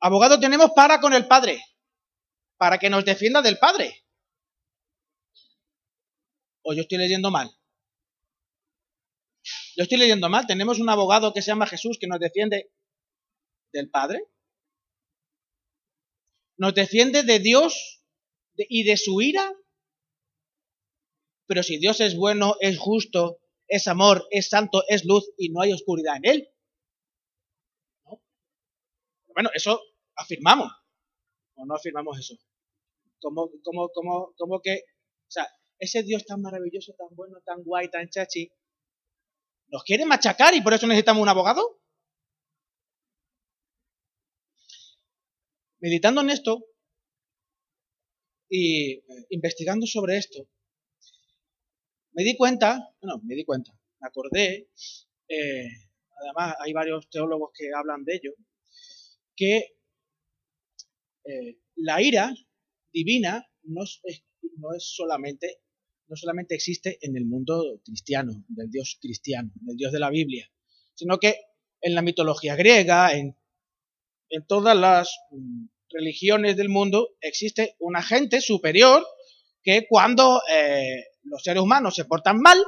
[0.00, 1.60] Abogado tenemos para con el Padre,
[2.56, 4.04] para que nos defienda del Padre.
[6.62, 7.57] ¿O yo estoy leyendo mal?
[9.78, 10.46] Yo estoy leyendo mal.
[10.46, 12.70] Tenemos un abogado que se llama Jesús que nos defiende
[13.72, 14.24] del Padre.
[16.58, 18.02] Nos defiende de Dios
[18.56, 19.54] y de su ira
[21.48, 25.62] pero si Dios es bueno, es justo, es amor, es santo, es luz y no
[25.62, 26.48] hay oscuridad en él.
[29.28, 29.80] Bueno, eso
[30.14, 30.70] afirmamos.
[31.54, 32.34] ¿O no afirmamos eso?
[33.18, 34.84] Como, como, como, como que,
[35.26, 38.52] o sea, ese Dios tan maravilloso, tan bueno, tan guay, tan chachi,
[39.68, 41.80] ¿nos quiere machacar y por eso necesitamos un abogado?
[45.80, 46.64] Meditando en esto
[48.48, 50.48] y eh, investigando sobre esto,
[52.12, 54.70] me di cuenta, bueno, me di cuenta, me acordé,
[55.28, 55.68] eh,
[56.20, 58.32] además hay varios teólogos que hablan de ello,
[59.36, 59.76] que
[61.24, 62.34] eh, la ira
[62.92, 64.00] divina no es,
[64.56, 65.60] no es solamente
[66.08, 70.50] no solamente existe en el mundo cristiano, del Dios cristiano, del Dios de la Biblia,
[70.94, 71.36] sino que
[71.80, 73.36] en la mitología griega, en,
[74.30, 79.06] en todas las mm, religiones del mundo, existe un agente superior
[79.62, 82.58] que cuando eh, los seres humanos se portan mal,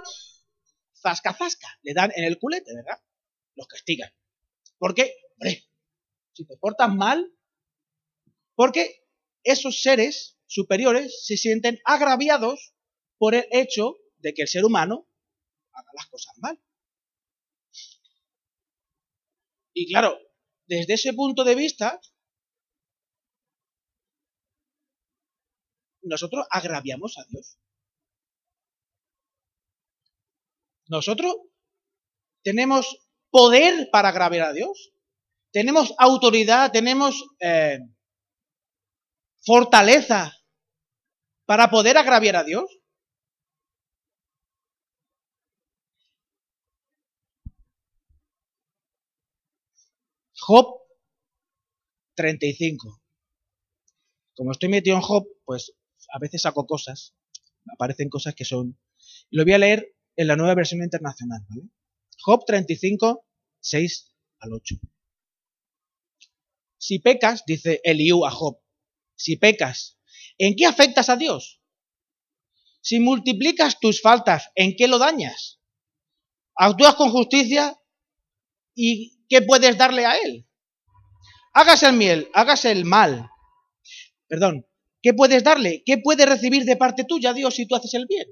[0.95, 3.01] zasca, zasca, le dan en el culete, ¿verdad?
[3.55, 4.11] Los castigan.
[4.79, 5.15] ¿Por qué?
[5.33, 5.65] Hombre,
[6.33, 7.33] si te portas mal,
[8.55, 9.05] porque
[9.43, 12.75] esos seres superiores se sienten agraviados
[13.21, 15.07] por el hecho de que el ser humano
[15.73, 16.59] haga las cosas mal.
[19.75, 20.19] Y claro,
[20.67, 22.01] desde ese punto de vista,
[26.01, 27.59] nosotros agraviamos a Dios.
[30.89, 31.37] Nosotros
[32.43, 34.95] tenemos poder para agraviar a Dios.
[35.53, 37.81] Tenemos autoridad, tenemos eh,
[39.45, 40.33] fortaleza
[41.45, 42.80] para poder agraviar a Dios.
[50.41, 50.81] Job
[52.17, 53.03] 35.
[54.35, 55.75] Como estoy metido en Job, pues
[56.13, 57.15] a veces saco cosas,
[57.73, 58.79] aparecen cosas que son...
[59.31, 61.63] Lo voy a leer en la nueva versión internacional, ¿vale?
[62.23, 63.27] Job 35,
[63.61, 64.77] 6 al 8.
[66.79, 68.59] Si pecas, dice Eliú a Job,
[69.15, 69.99] si pecas,
[70.39, 71.61] ¿en qué afectas a Dios?
[72.81, 75.61] Si multiplicas tus faltas, ¿en qué lo dañas?
[76.55, 77.79] Actúas con justicia
[78.75, 80.47] y ¿qué puedes darle a Él?
[81.55, 83.31] Hágase el miel, hágase el mal.
[84.29, 84.67] Perdón,
[85.03, 85.83] ¿qué puedes darle?
[85.87, 88.29] ¿Qué puedes recibir de parte tuya, Dios, si tú haces el bien?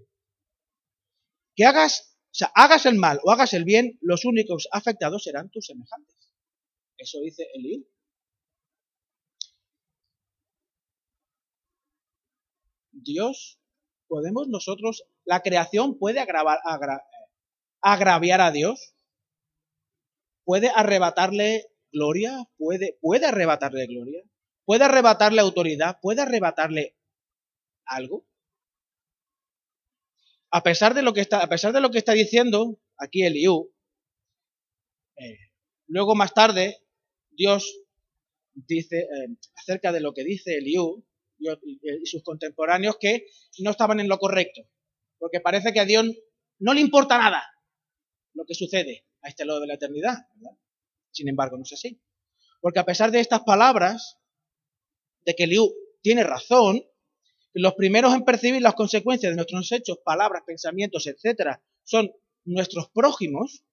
[1.56, 5.50] Que hagas, o sea, hagas el mal o hagas el bien, los únicos afectados serán
[5.50, 6.16] tus semejantes.
[6.98, 7.86] Eso dice Eliú.
[12.90, 13.60] Dios,
[14.08, 16.58] podemos nosotros, la creación puede agravar,
[17.80, 18.94] agraviar a Dios,
[20.48, 24.22] puede arrebatarle gloria, puede, puede arrebatarle gloria,
[24.64, 26.96] puede arrebatarle autoridad, puede arrebatarle
[27.84, 28.26] algo.
[30.50, 33.74] A pesar de lo que está, a pesar de lo que está diciendo aquí Eliú,
[35.18, 35.36] eh,
[35.86, 36.78] luego más tarde
[37.28, 37.82] Dios
[38.54, 41.04] dice eh, acerca de lo que dice Eliú,
[41.38, 43.26] y sus contemporáneos que
[43.58, 44.62] no estaban en lo correcto,
[45.18, 46.06] porque parece que a Dios
[46.58, 47.44] no le importa nada
[48.32, 50.16] lo que sucede a este lado de la eternidad.
[51.10, 52.00] Sin embargo, no es así.
[52.60, 54.18] Porque a pesar de estas palabras,
[55.24, 56.82] de que Liu tiene razón,
[57.52, 62.12] los primeros en percibir las consecuencias de nuestros hechos, palabras, pensamientos, etcétera, son
[62.44, 63.64] nuestros prójimos,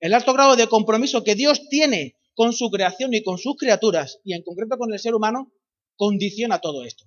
[0.00, 4.20] el alto grado de compromiso que Dios tiene con su creación y con sus criaturas,
[4.24, 5.52] y en concreto con el ser humano,
[5.96, 7.04] condiciona todo esto.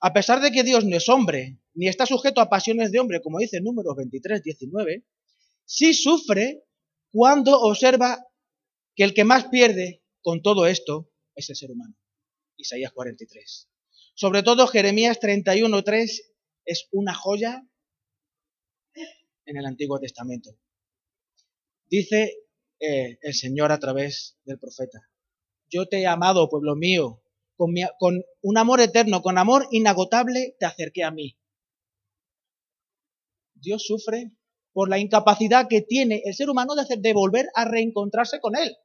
[0.00, 3.20] A pesar de que Dios no es hombre, ni está sujeto a pasiones de hombre,
[3.22, 5.04] como dice Números 23, 19,
[5.66, 6.64] sí sufre
[7.12, 8.26] cuando observa
[8.94, 11.94] que el que más pierde con todo esto es el ser humano.
[12.56, 13.68] Isaías 43.
[14.14, 16.32] Sobre todo Jeremías 31, 3
[16.64, 17.68] es una joya
[19.44, 20.58] en el Antiguo Testamento.
[21.84, 22.38] Dice
[22.80, 25.06] eh, el Señor a través del profeta
[25.70, 27.22] yo te he amado, pueblo mío,
[27.56, 31.38] con, con, un amor eterno, con amor inagotable, te acerqué a mí.
[33.54, 34.32] Dios sufre
[34.76, 38.54] por la incapacidad que tiene el ser humano de, hacer, de volver a reencontrarse con
[38.54, 38.76] Él.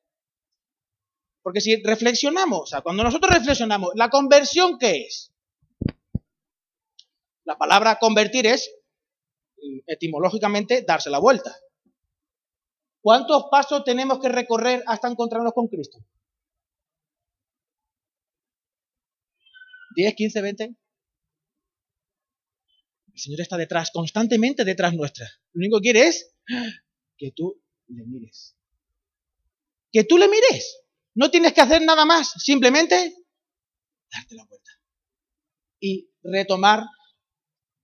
[1.41, 5.33] Porque si reflexionamos, o sea, cuando nosotros reflexionamos, ¿la conversión qué es?
[7.43, 8.73] La palabra convertir es,
[9.85, 11.53] etimológicamente, darse la vuelta.
[13.01, 15.99] ¿Cuántos pasos tenemos que recorrer hasta encontrarnos con Cristo?
[19.97, 20.75] 10, 15, 20.
[23.21, 25.27] Señor está detrás, constantemente detrás nuestra.
[25.53, 26.33] Lo único que quiere es
[27.17, 28.57] que tú le mires.
[29.91, 30.81] Que tú le mires.
[31.13, 33.15] No tienes que hacer nada más, simplemente
[34.11, 34.71] darte la vuelta.
[35.79, 36.83] Y retomar,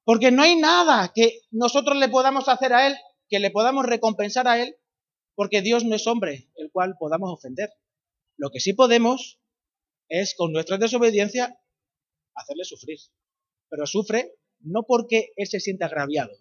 [0.03, 2.95] porque no hay nada que nosotros le podamos hacer a Él,
[3.29, 4.75] que le podamos recompensar a Él,
[5.35, 7.69] porque Dios no es hombre, el cual podamos ofender.
[8.37, 9.39] Lo que sí podemos
[10.09, 11.59] es con nuestra desobediencia
[12.33, 12.97] hacerle sufrir.
[13.69, 16.31] Pero sufre no porque él se siente agraviado.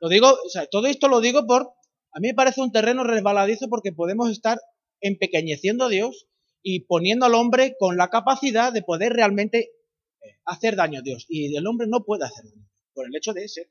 [0.00, 1.62] Lo digo, o sea, todo esto lo digo por,
[2.12, 4.58] a mí me parece un terreno resbaladizo porque podemos estar
[5.00, 6.28] empequeñeciendo a Dios
[6.62, 9.58] y poniendo al hombre con la capacidad de poder realmente
[10.22, 11.26] eh, hacer daño a Dios.
[11.28, 13.70] Y el hombre no puede hacer daño por el hecho de ser,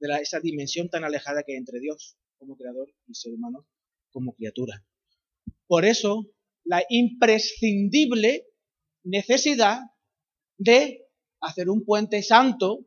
[0.00, 3.66] de esa dimensión tan alejada que hay entre Dios como creador y ser humano
[4.10, 4.84] como criatura.
[5.66, 6.26] Por eso,
[6.64, 8.46] la imprescindible
[9.04, 9.80] necesidad
[10.58, 11.05] de
[11.40, 12.86] hacer un puente santo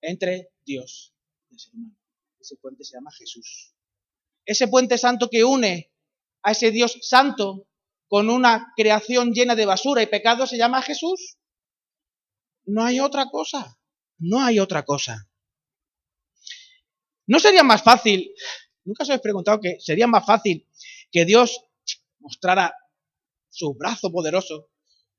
[0.00, 1.14] entre Dios
[1.50, 1.96] y el ser humano.
[2.40, 3.74] Ese puente se llama Jesús.
[4.44, 5.92] Ese puente santo que une
[6.42, 7.68] a ese Dios santo
[8.06, 11.38] con una creación llena de basura y pecado se llama Jesús.
[12.66, 13.78] No hay otra cosa.
[14.18, 15.28] No hay otra cosa.
[17.26, 18.34] ¿No sería más fácil,
[18.84, 20.68] nunca os habéis preguntado que sería más fácil
[21.10, 21.64] que Dios
[22.18, 22.74] mostrara
[23.48, 24.70] su brazo poderoso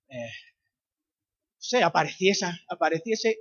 [0.10, 0.30] eh,
[1.68, 3.40] sé, apareciese, apareciese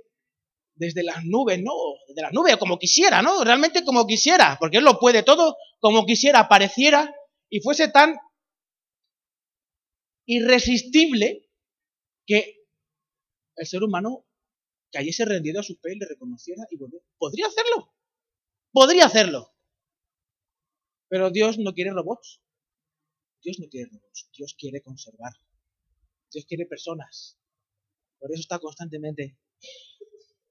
[0.75, 1.71] desde las nubes, ¿no?
[2.07, 3.43] Desde las nubes, como quisiera, ¿no?
[3.43, 7.13] Realmente como quisiera, porque Él lo puede todo, como quisiera, apareciera
[7.49, 8.17] y fuese tan
[10.25, 11.49] irresistible
[12.25, 12.65] que
[13.55, 14.25] el ser humano
[14.91, 17.05] cayese rendido a su fe y le reconociera y volviera.
[17.17, 17.93] Podría hacerlo,
[18.71, 19.53] podría hacerlo.
[21.07, 22.41] Pero Dios no quiere robots.
[23.43, 24.29] Dios no quiere robots.
[24.35, 25.33] Dios quiere conservar.
[26.31, 27.37] Dios quiere personas.
[28.25, 29.37] Por eso está constantemente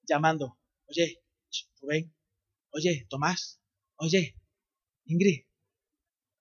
[0.09, 0.61] llamando.
[0.87, 1.25] Oye,
[1.81, 2.15] Rubén.
[2.71, 3.61] Oye, Tomás.
[3.97, 4.37] Oye,
[5.07, 5.45] Ingrid.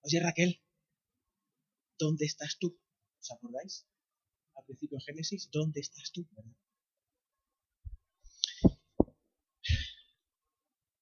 [0.03, 0.61] Oye, Raquel.
[1.97, 2.79] ¿Dónde estás tú?
[3.19, 3.87] ¿Os acordáis?
[4.53, 6.29] Al principio en Génesis, ¿dónde estás tú?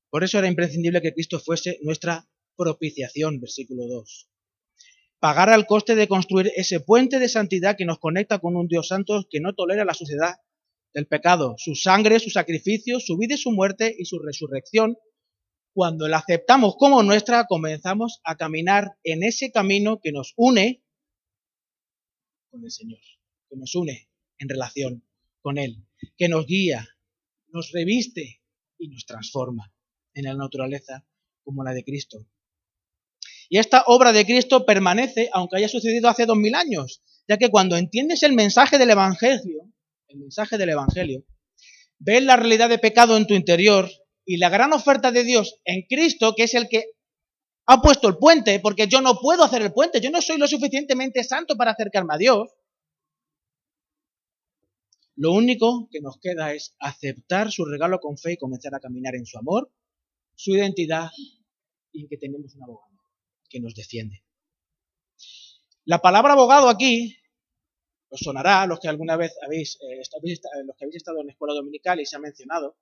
[0.10, 2.26] Por eso era imprescindible que Cristo fuese nuestra
[2.56, 4.31] propiciación, versículo 2
[5.22, 8.88] pagar al coste de construir ese puente de santidad que nos conecta con un Dios
[8.88, 10.36] santo que no tolera la suciedad
[10.94, 11.56] del pecado.
[11.58, 14.98] Su sangre, su sacrificio, su vida y su muerte y su resurrección
[15.74, 20.84] cuando la aceptamos como nuestra, comenzamos a caminar en ese camino que nos une
[22.50, 23.00] con el Señor,
[23.50, 24.10] que nos une
[24.40, 25.08] en relación
[25.42, 26.86] con Él, que nos guía,
[27.48, 28.42] nos reviste
[28.78, 29.74] y nos transforma
[30.14, 31.08] en la naturaleza
[31.44, 32.28] como la de Cristo.
[33.52, 37.50] Y esta obra de Cristo permanece aunque haya sucedido hace dos mil años, ya que
[37.50, 39.70] cuando entiendes el mensaje del Evangelio,
[40.08, 41.26] el mensaje del Evangelio,
[42.00, 43.92] ves la realidad de pecado en tu interior
[44.24, 46.94] y la gran oferta de Dios en Cristo, que es el que
[47.66, 50.48] ha puesto el puente, porque yo no puedo hacer el puente, yo no soy lo
[50.48, 52.52] suficientemente santo para acercarme a Dios.
[55.18, 59.14] Lo único que nos queda es aceptar su regalo con fe y comenzar a caminar
[59.16, 59.70] en su amor,
[60.36, 61.10] su identidad
[61.92, 62.91] y en que tenemos un abogado
[63.52, 64.24] que nos defiende.
[65.86, 67.18] La palabra abogado aquí
[68.10, 70.10] os sonará, los que alguna vez habéis, eh, los
[70.78, 72.78] que habéis estado en la escuela dominical y se ha mencionado,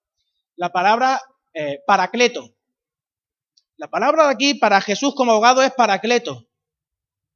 [0.56, 1.22] la palabra
[1.54, 2.56] eh, paracleto.
[3.78, 6.48] La palabra aquí para Jesús como abogado es paracleto.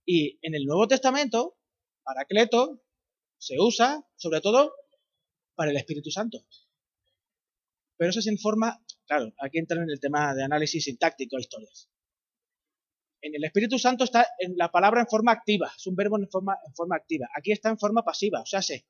[0.06, 1.58] Y en el Nuevo Testamento,
[2.04, 2.82] paracleto
[3.38, 4.74] se usa sobre todo
[5.56, 6.46] para el Espíritu Santo.
[7.98, 11.90] Pero eso es en forma, claro, aquí entra en el tema de análisis sintáctico, historias.
[13.24, 16.30] En el Espíritu Santo está en la palabra en forma activa, es un verbo en
[16.30, 17.30] forma, en forma activa.
[17.34, 18.86] Aquí está en forma pasiva, o sea, sé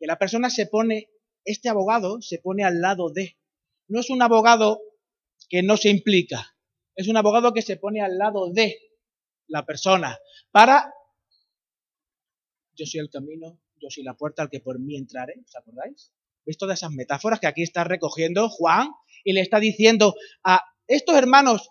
[0.00, 1.10] que la persona se pone,
[1.44, 3.38] este abogado se pone al lado de.
[3.86, 4.80] No es un abogado
[5.48, 6.56] que no se implica,
[6.96, 8.80] es un abogado que se pone al lado de
[9.46, 10.18] la persona
[10.50, 10.92] para,
[12.74, 16.12] yo soy el camino, yo soy la puerta al que por mí entraré, ¿os acordáis?
[16.44, 18.88] ¿Veis todas esas metáforas que aquí está recogiendo Juan
[19.22, 21.70] y le está diciendo a estos hermanos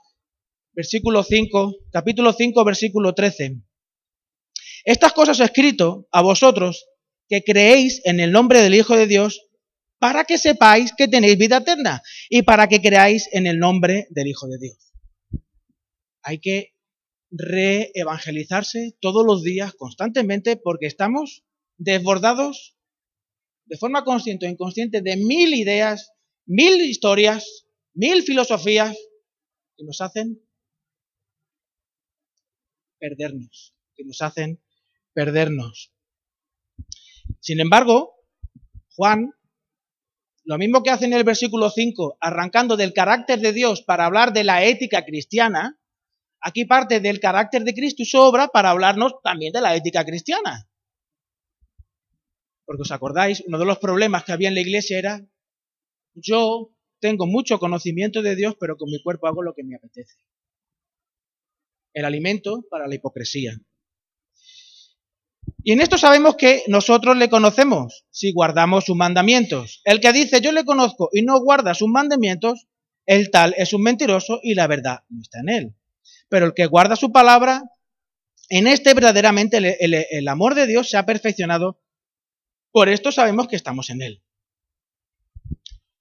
[0.78, 3.64] versículo 5, capítulo 5, versículo 13.
[4.86, 6.86] Estas cosas he escrito a vosotros
[7.28, 9.42] que creéis en el nombre del Hijo de Dios
[9.98, 14.28] para que sepáis que tenéis vida eterna y para que creáis en el nombre del
[14.28, 14.94] Hijo de Dios.
[16.22, 16.76] Hay que
[17.32, 21.44] reevangelizarse todos los días constantemente porque estamos
[21.78, 22.78] desbordados
[23.66, 26.12] de forma consciente o inconsciente de mil ideas,
[26.46, 27.66] mil historias,
[27.96, 28.96] mil filosofías
[29.76, 30.47] que nos hacen
[33.00, 34.62] perdernos, que nos hacen
[35.14, 35.94] perdernos.
[37.40, 38.16] Sin embargo,
[38.96, 39.32] Juan,
[40.44, 44.32] lo mismo que hace en el versículo 5, arrancando del carácter de Dios para hablar
[44.34, 45.80] de la ética cristiana,
[46.40, 50.06] aquí parte del carácter de Cristo y su obra para hablarnos también de la ética
[50.06, 50.70] cristiana.
[52.66, 55.26] Porque os acordáis, uno de los problemas que había en la iglesia era,
[56.14, 60.18] yo tengo mucho conocimiento de Dios, pero con mi cuerpo hago lo que me apetece
[61.98, 63.58] el alimento para la hipocresía.
[65.64, 69.82] Y en esto sabemos que nosotros le conocemos si guardamos sus mandamientos.
[69.84, 72.68] El que dice yo le conozco y no guarda sus mandamientos,
[73.08, 75.76] el tal es un mentiroso y la verdad no está en él.
[76.30, 77.64] Pero el que guarda su palabra,
[78.50, 81.82] en este verdaderamente el, amor de Dios se ha perfeccionado.
[82.72, 84.24] Por esto sabemos que estamos en él.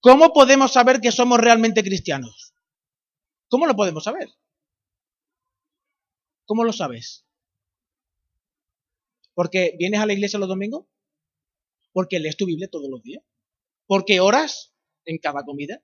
[0.01, 2.53] ¿Cómo podemos saber que somos realmente cristianos?
[3.49, 4.29] ¿Cómo lo podemos saber?
[6.47, 7.27] ¿Cómo lo sabes?
[9.35, 10.87] ¿Porque vienes a la iglesia los domingos?
[11.93, 13.23] ¿Porque lees tu Biblia todos los días?
[13.87, 14.75] ¿Porque oras
[15.05, 15.83] en cada comida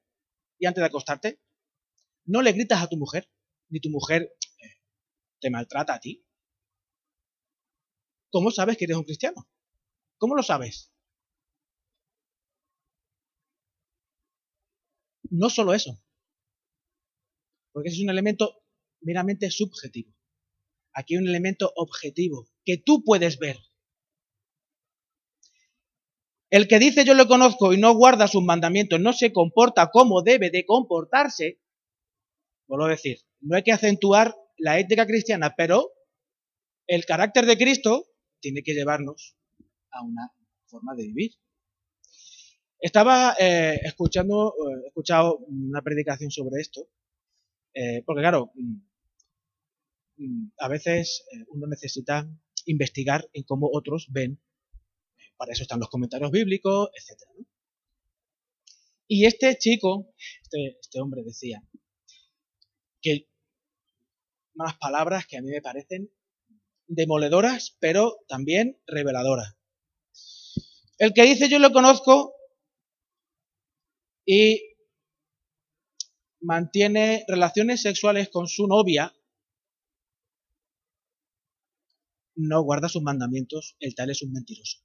[0.58, 1.40] y antes de acostarte?
[2.24, 3.28] ¿No le gritas a tu mujer?
[3.68, 4.80] Ni tu mujer eh,
[5.40, 6.24] te maltrata a ti.
[8.30, 9.48] ¿Cómo sabes que eres un cristiano?
[10.16, 10.92] ¿Cómo lo sabes?
[15.30, 15.98] No solo eso,
[17.72, 18.62] porque ese es un elemento
[19.00, 20.12] meramente subjetivo.
[20.94, 23.58] Aquí hay un elemento objetivo que tú puedes ver.
[26.50, 30.22] El que dice yo lo conozco y no guarda sus mandamientos, no se comporta como
[30.22, 31.60] debe de comportarse,
[32.66, 35.92] vuelvo a decir, no hay que acentuar la ética cristiana, pero
[36.86, 38.06] el carácter de Cristo
[38.40, 39.34] tiene que llevarnos
[39.90, 40.30] a una
[40.66, 41.32] forma de vivir.
[42.78, 46.86] Estaba eh, escuchando, eh, escuchado una predicación sobre esto,
[47.72, 48.91] eh, porque claro, Mm,
[50.58, 52.28] a veces eh, uno necesita
[52.66, 54.40] investigar en cómo otros ven.
[55.36, 57.22] Para eso están los comentarios bíblicos, etc.
[59.08, 61.62] Y este chico, este, este, hombre decía
[63.00, 63.28] que
[64.54, 66.10] unas palabras que a mí me parecen
[66.86, 69.56] demoledoras, pero también reveladoras.
[70.98, 72.34] El que dice yo lo conozco
[74.24, 74.76] y
[76.40, 79.12] mantiene relaciones sexuales con su novia
[82.34, 84.78] no guarda sus mandamientos, el tal es un mentiroso.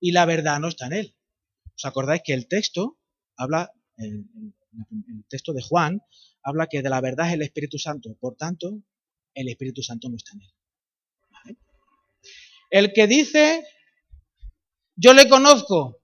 [0.00, 1.16] Y la verdad no está en él.
[1.76, 2.98] ¿Os acordáis que el texto
[3.36, 4.26] habla, el,
[5.28, 6.02] texto de Juan,
[6.42, 8.16] habla que de la verdad es el Espíritu Santo.
[8.18, 8.82] Por tanto,
[9.34, 10.52] el Espíritu Santo no está en él.
[12.70, 13.66] El que dice,
[14.96, 16.02] yo le conozco,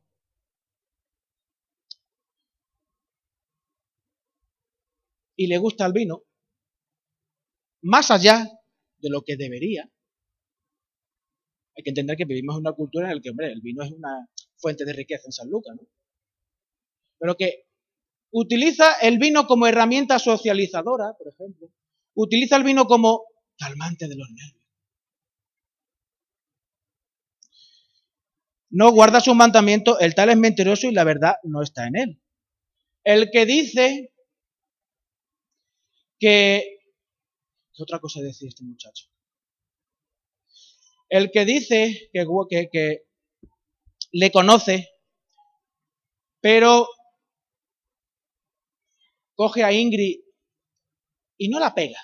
[5.34, 6.24] y le gusta el vino,
[7.80, 8.46] más allá
[8.98, 9.90] de lo que debería,
[11.78, 13.92] hay que entender que vivimos en una cultura en la que, hombre, el vino es
[13.92, 15.86] una fuente de riqueza en San Lucas, ¿no?
[17.20, 17.66] Pero que
[18.32, 21.70] utiliza el vino como herramienta socializadora, por ejemplo,
[22.14, 23.26] utiliza el vino como
[23.56, 24.66] calmante de los nervios.
[28.70, 32.22] No guarda su mandamiento, el tal es mentiroso y la verdad no está en él.
[33.04, 34.12] El que dice
[36.18, 36.80] que...
[37.72, 39.06] ¿Qué otra cosa decía este muchacho?
[41.08, 43.06] El que dice que,
[44.10, 44.88] le conoce,
[46.40, 46.88] pero
[49.34, 50.20] coge a Ingrid
[51.38, 52.00] y no la pega,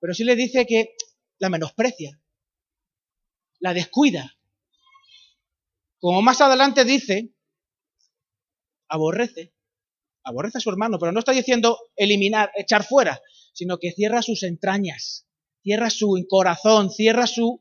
[0.00, 0.94] pero sí le dice que
[1.38, 2.20] la menosprecia,
[3.60, 4.38] la descuida.
[5.98, 7.34] Como más adelante dice,
[8.88, 9.54] aborrece,
[10.24, 13.20] aborrece a su hermano, pero no está diciendo eliminar, echar fuera,
[13.52, 15.26] sino que cierra sus entrañas,
[15.62, 17.60] cierra su corazón, cierra su...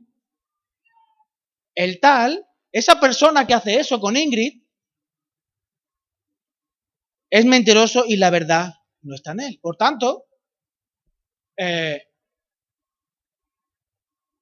[1.74, 4.62] El tal, esa persona que hace eso con Ingrid,
[7.30, 9.60] es mentiroso y la verdad no está en él.
[9.62, 10.26] Por tanto,
[11.58, 12.04] eh,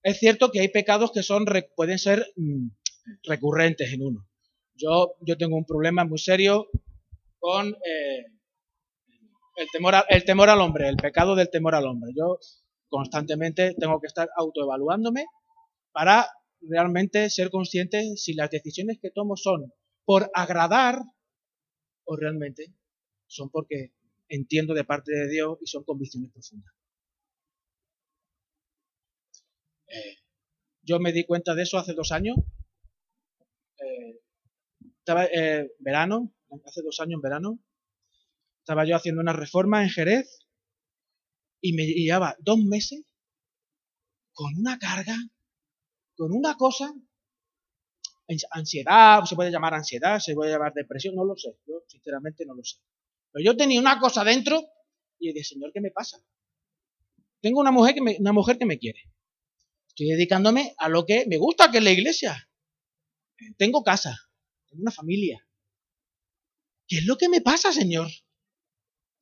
[0.02, 1.46] es cierto que hay pecados que son,
[1.76, 2.68] pueden ser mm,
[3.24, 4.28] recurrentes en uno.
[4.74, 6.70] Yo, yo tengo un problema muy serio
[7.38, 8.26] con eh,
[9.56, 12.12] el, temor el temor al hombre, el pecado del temor al hombre.
[12.16, 12.40] Yo
[12.90, 15.26] constantemente tengo que estar autoevaluándome
[15.92, 16.28] para
[16.62, 19.74] realmente ser consciente si las decisiones que tomo son
[20.06, 21.02] por agradar
[22.06, 22.74] o realmente
[23.28, 23.94] son porque
[24.28, 26.74] entiendo de parte de Dios y son convicciones profundas.
[29.88, 30.18] Eh,
[30.84, 32.36] yo me di cuenta de eso hace dos años.
[33.80, 34.20] Eh,
[34.98, 36.34] estaba eh, verano,
[36.66, 37.60] hace dos años en verano,
[38.60, 40.40] estaba yo haciendo una reforma en Jerez
[41.62, 43.04] y me llevaba dos meses
[44.34, 45.18] con una carga,
[46.16, 46.94] con una cosa,
[48.52, 52.54] ansiedad, se puede llamar ansiedad, se puede llamar depresión, no lo sé, yo sinceramente no
[52.54, 52.78] lo sé.
[53.32, 54.64] Pero yo tenía una cosa dentro
[55.20, 56.18] y dije, Señor, ¿qué me pasa?
[57.42, 59.02] Tengo una mujer que me, una mujer que me quiere.
[59.88, 62.50] Estoy dedicándome a lo que me gusta, que es la iglesia.
[63.58, 64.18] Tengo casa,
[64.68, 65.46] tengo una familia.
[66.88, 68.10] ¿Qué es lo que me pasa, Señor?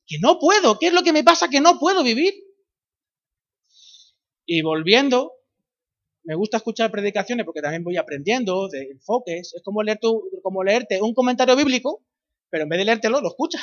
[0.08, 0.78] Que no puedo.
[0.78, 2.34] ¿Qué es lo que me pasa que no puedo vivir?
[4.46, 5.34] Y volviendo,
[6.24, 9.54] me gusta escuchar predicaciones porque también voy aprendiendo de enfoques.
[9.54, 12.04] Es como, leer tu, como leerte un comentario bíblico,
[12.50, 13.62] pero en vez de leértelo, lo escuchas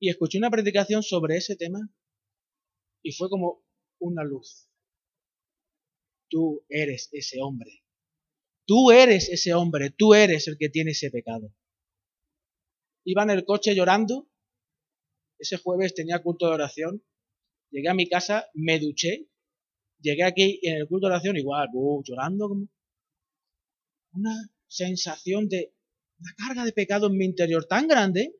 [0.00, 1.90] y escuché una predicación sobre ese tema
[3.02, 3.64] y fue como
[3.98, 4.68] una luz.
[6.28, 7.82] Tú eres ese hombre.
[8.66, 9.90] Tú eres ese hombre.
[9.90, 11.54] Tú eres el que tiene ese pecado.
[13.04, 14.28] Iba en el coche llorando.
[15.38, 17.04] Ese jueves tenía culto de oración.
[17.70, 19.28] Llegué a mi casa, me duché.
[20.00, 22.68] Llegué aquí en el culto de oración igual, uh, llorando como
[24.12, 24.34] una
[24.66, 25.74] sensación de
[26.20, 28.34] una carga de pecado en mi interior tan grande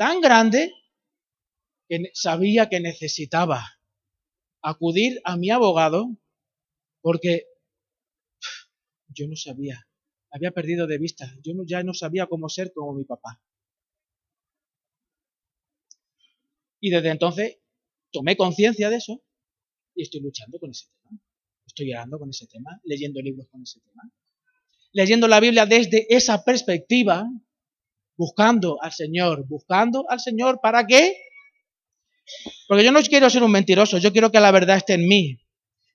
[0.00, 0.72] tan grande
[1.86, 3.60] que sabía que necesitaba
[4.62, 6.16] acudir a mi abogado
[7.02, 7.44] porque
[9.08, 9.86] yo no sabía,
[10.30, 13.42] había perdido de vista, yo ya no sabía cómo ser como mi papá.
[16.80, 17.58] Y desde entonces
[18.10, 19.22] tomé conciencia de eso
[19.94, 21.20] y estoy luchando con ese tema.
[21.66, 24.10] Estoy llorando con ese tema, leyendo libros con ese tema.
[24.92, 27.24] Leyendo la Biblia desde esa perspectiva
[28.16, 31.16] buscando al Señor, buscando al Señor, ¿para qué?
[32.68, 35.38] Porque yo no quiero ser un mentiroso, yo quiero que la verdad esté en mí.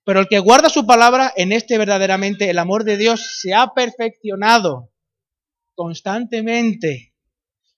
[0.05, 3.73] Pero el que guarda su palabra, en este verdaderamente el amor de Dios se ha
[3.73, 4.91] perfeccionado
[5.75, 7.13] constantemente.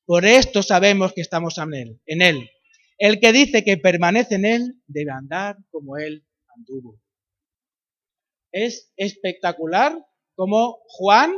[0.06, 2.02] Por esto sabemos que estamos en Él.
[2.06, 2.50] En él.
[2.98, 6.26] El que dice que permanece en Él debe andar como Él
[6.56, 7.00] anduvo.
[8.52, 9.98] Es espectacular
[10.36, 11.34] como Juan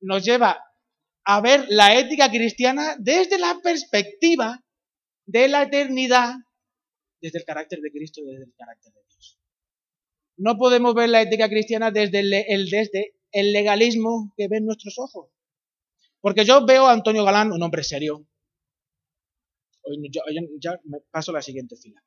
[0.00, 0.62] nos lleva
[1.24, 4.62] a ver la ética cristiana desde la perspectiva
[5.26, 6.34] de la eternidad,
[7.20, 9.40] desde el carácter de Cristo, desde el carácter de Dios.
[10.36, 15.30] No podemos ver la ética cristiana desde el, desde el legalismo que ven nuestros ojos.
[16.20, 18.26] Porque yo veo a Antonio Galán un hombre serio.
[20.10, 20.22] Yo,
[20.60, 22.02] ya me paso a la siguiente fila.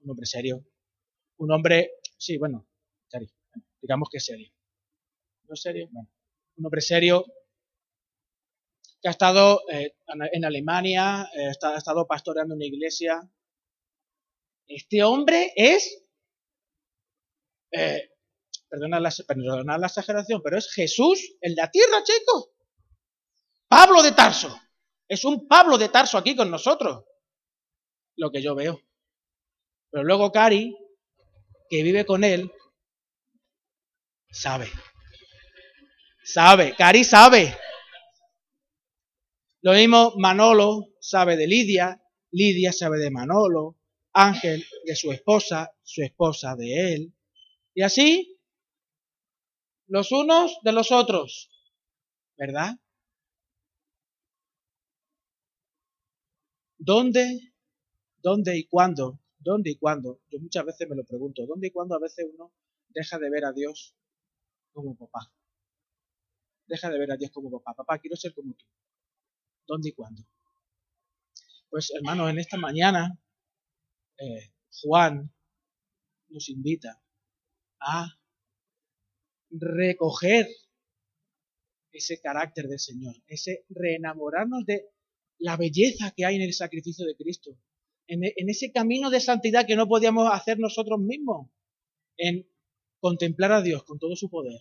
[0.00, 0.64] Un hombre serio.
[1.38, 2.66] Un hombre, sí, bueno,
[3.80, 4.50] digamos que serio.
[5.44, 5.88] ¿No es serio?
[5.90, 6.10] Bueno,
[6.56, 7.24] un hombre serio,
[9.00, 9.94] que ha estado eh,
[10.32, 13.20] en Alemania, eh, ha estado pastoreando una iglesia.
[14.66, 16.04] Este hombre es,
[17.70, 18.10] eh,
[18.68, 19.10] perdona, la,
[19.78, 22.50] la exageración, pero es Jesús en la tierra, chicos.
[23.68, 24.54] Pablo de Tarso.
[25.06, 27.04] Es un Pablo de Tarso aquí con nosotros.
[28.18, 28.82] Lo que yo veo.
[29.90, 30.76] Pero luego Cari,
[31.70, 32.52] que vive con él,
[34.30, 34.68] sabe.
[36.24, 37.56] Sabe, Cari sabe.
[39.62, 42.02] Lo mismo Manolo sabe de Lidia,
[42.32, 43.78] Lidia sabe de Manolo,
[44.12, 47.14] Ángel de su esposa, su esposa de él.
[47.72, 48.40] Y así,
[49.86, 51.50] los unos de los otros,
[52.36, 52.74] ¿verdad?
[56.78, 57.47] ¿Dónde,
[58.28, 59.20] dónde y cuándo?
[59.38, 60.20] ¿Dónde y cuándo?
[60.30, 62.52] Yo muchas veces me lo pregunto, ¿dónde y cuándo a veces uno
[62.88, 63.96] deja de ver a Dios
[64.72, 65.32] como papá?
[66.66, 67.74] Deja de ver a Dios como papá.
[67.74, 68.66] Papá, quiero ser como tú.
[69.66, 70.22] ¿Dónde y cuándo?
[71.70, 73.18] Pues hermanos, en esta mañana
[74.18, 74.52] eh,
[74.82, 75.32] Juan
[76.28, 77.02] nos invita
[77.80, 78.18] a
[79.50, 80.46] recoger
[81.92, 84.90] ese carácter del Señor, ese reenamorarnos de
[85.38, 87.58] la belleza que hay en el sacrificio de Cristo,
[88.08, 91.48] en, en ese camino de santidad que no podíamos hacer nosotros mismos,
[92.16, 92.48] en
[93.00, 94.60] contemplar a Dios con todo su poder,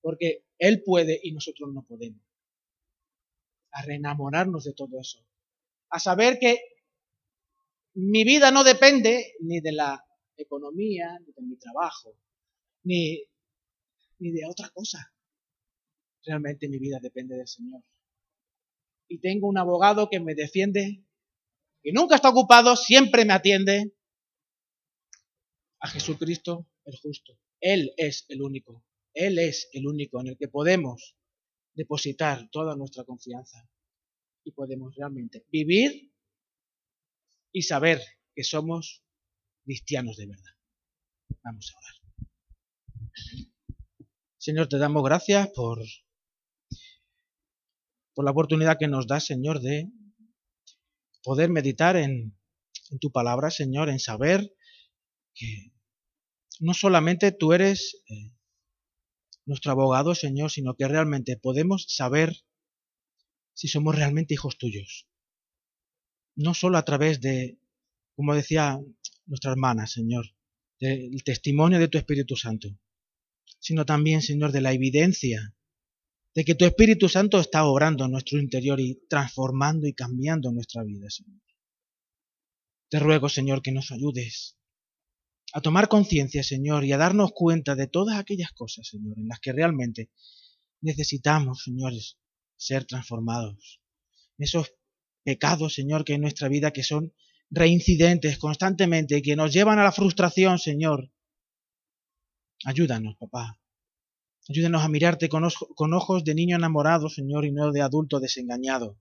[0.00, 2.20] porque Él puede y nosotros no podemos
[3.72, 5.24] a reenamorarnos de todo eso.
[5.88, 6.60] A saber que
[7.94, 10.04] mi vida no depende ni de la
[10.36, 12.16] economía, ni de mi trabajo,
[12.84, 13.22] ni,
[14.18, 15.12] ni de otra cosa.
[16.24, 17.82] Realmente mi vida depende del Señor.
[19.08, 21.04] Y tengo un abogado que me defiende,
[21.82, 23.94] que nunca está ocupado, siempre me atiende.
[25.80, 27.38] A Jesucristo el justo.
[27.60, 28.84] Él es el único.
[29.14, 31.16] Él es el único en el que podemos
[31.74, 33.68] depositar toda nuestra confianza
[34.44, 36.12] y podemos realmente vivir
[37.52, 38.00] y saber
[38.34, 39.04] que somos
[39.64, 40.52] cristianos de verdad.
[41.42, 42.02] Vamos a orar.
[44.38, 45.80] Señor, te damos gracias por,
[48.14, 49.88] por la oportunidad que nos da, Señor, de
[51.22, 52.36] poder meditar en,
[53.00, 54.54] tu palabra, Señor, en saber
[55.34, 55.72] que
[56.60, 58.34] no solamente tú eres eh,
[59.46, 62.44] nuestro abogado, Señor, sino que realmente podemos saber
[63.54, 65.08] si somos realmente hijos tuyos.
[66.34, 67.58] No solo a través de,
[68.14, 68.78] como decía
[69.26, 70.34] nuestra hermana, Señor,
[70.80, 72.78] del testimonio de tu Espíritu Santo,
[73.58, 75.54] sino también, Señor, de la evidencia
[76.34, 80.82] de que tu Espíritu Santo está obrando en nuestro interior y transformando y cambiando nuestra
[80.82, 81.40] vida, Señor.
[82.88, 84.56] Te ruego, Señor, que nos ayudes
[85.54, 89.40] a tomar conciencia, Señor, y a darnos cuenta de todas aquellas cosas, Señor, en las
[89.40, 90.10] que realmente
[90.80, 92.18] necesitamos, señores,
[92.56, 93.80] ser transformados.
[94.38, 94.74] Esos
[95.22, 97.12] pecados, Señor, que en nuestra vida que son
[97.50, 101.12] reincidentes constantemente y que nos llevan a la frustración, Señor.
[102.64, 103.61] Ayúdanos, papá.
[104.48, 108.98] Ayúdanos a mirarte con, con ojos de niño enamorado, Señor, y no de adulto desengañado.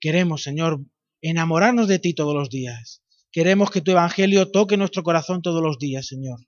[0.00, 0.84] Queremos, Señor,
[1.20, 3.02] enamorarnos de ti todos los días.
[3.32, 6.40] Queremos que tu Evangelio toque nuestro corazón todos los días, Señor.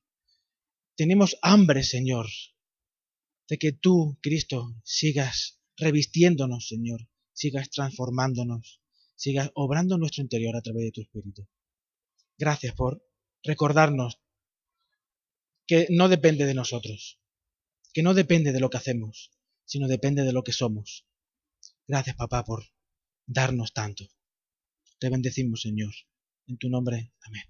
[0.96, 2.26] Tenemos hambre, Señor,
[3.48, 8.80] de que tú, Cristo, sigas revistiéndonos, Señor, sigas transformándonos,
[9.16, 11.48] sigas obrando nuestro interior a través de tu Espíritu.
[12.38, 13.02] Gracias por
[13.42, 14.20] recordarnos
[15.66, 17.19] que no depende de nosotros,
[17.92, 19.30] que no depende de lo que hacemos,
[19.64, 21.06] sino depende de lo que somos.
[21.86, 22.64] Gracias, papá, por
[23.26, 24.08] darnos tanto.
[24.98, 25.94] Te bendecimos, Señor.
[26.46, 27.12] En tu nombre.
[27.22, 27.44] Amén.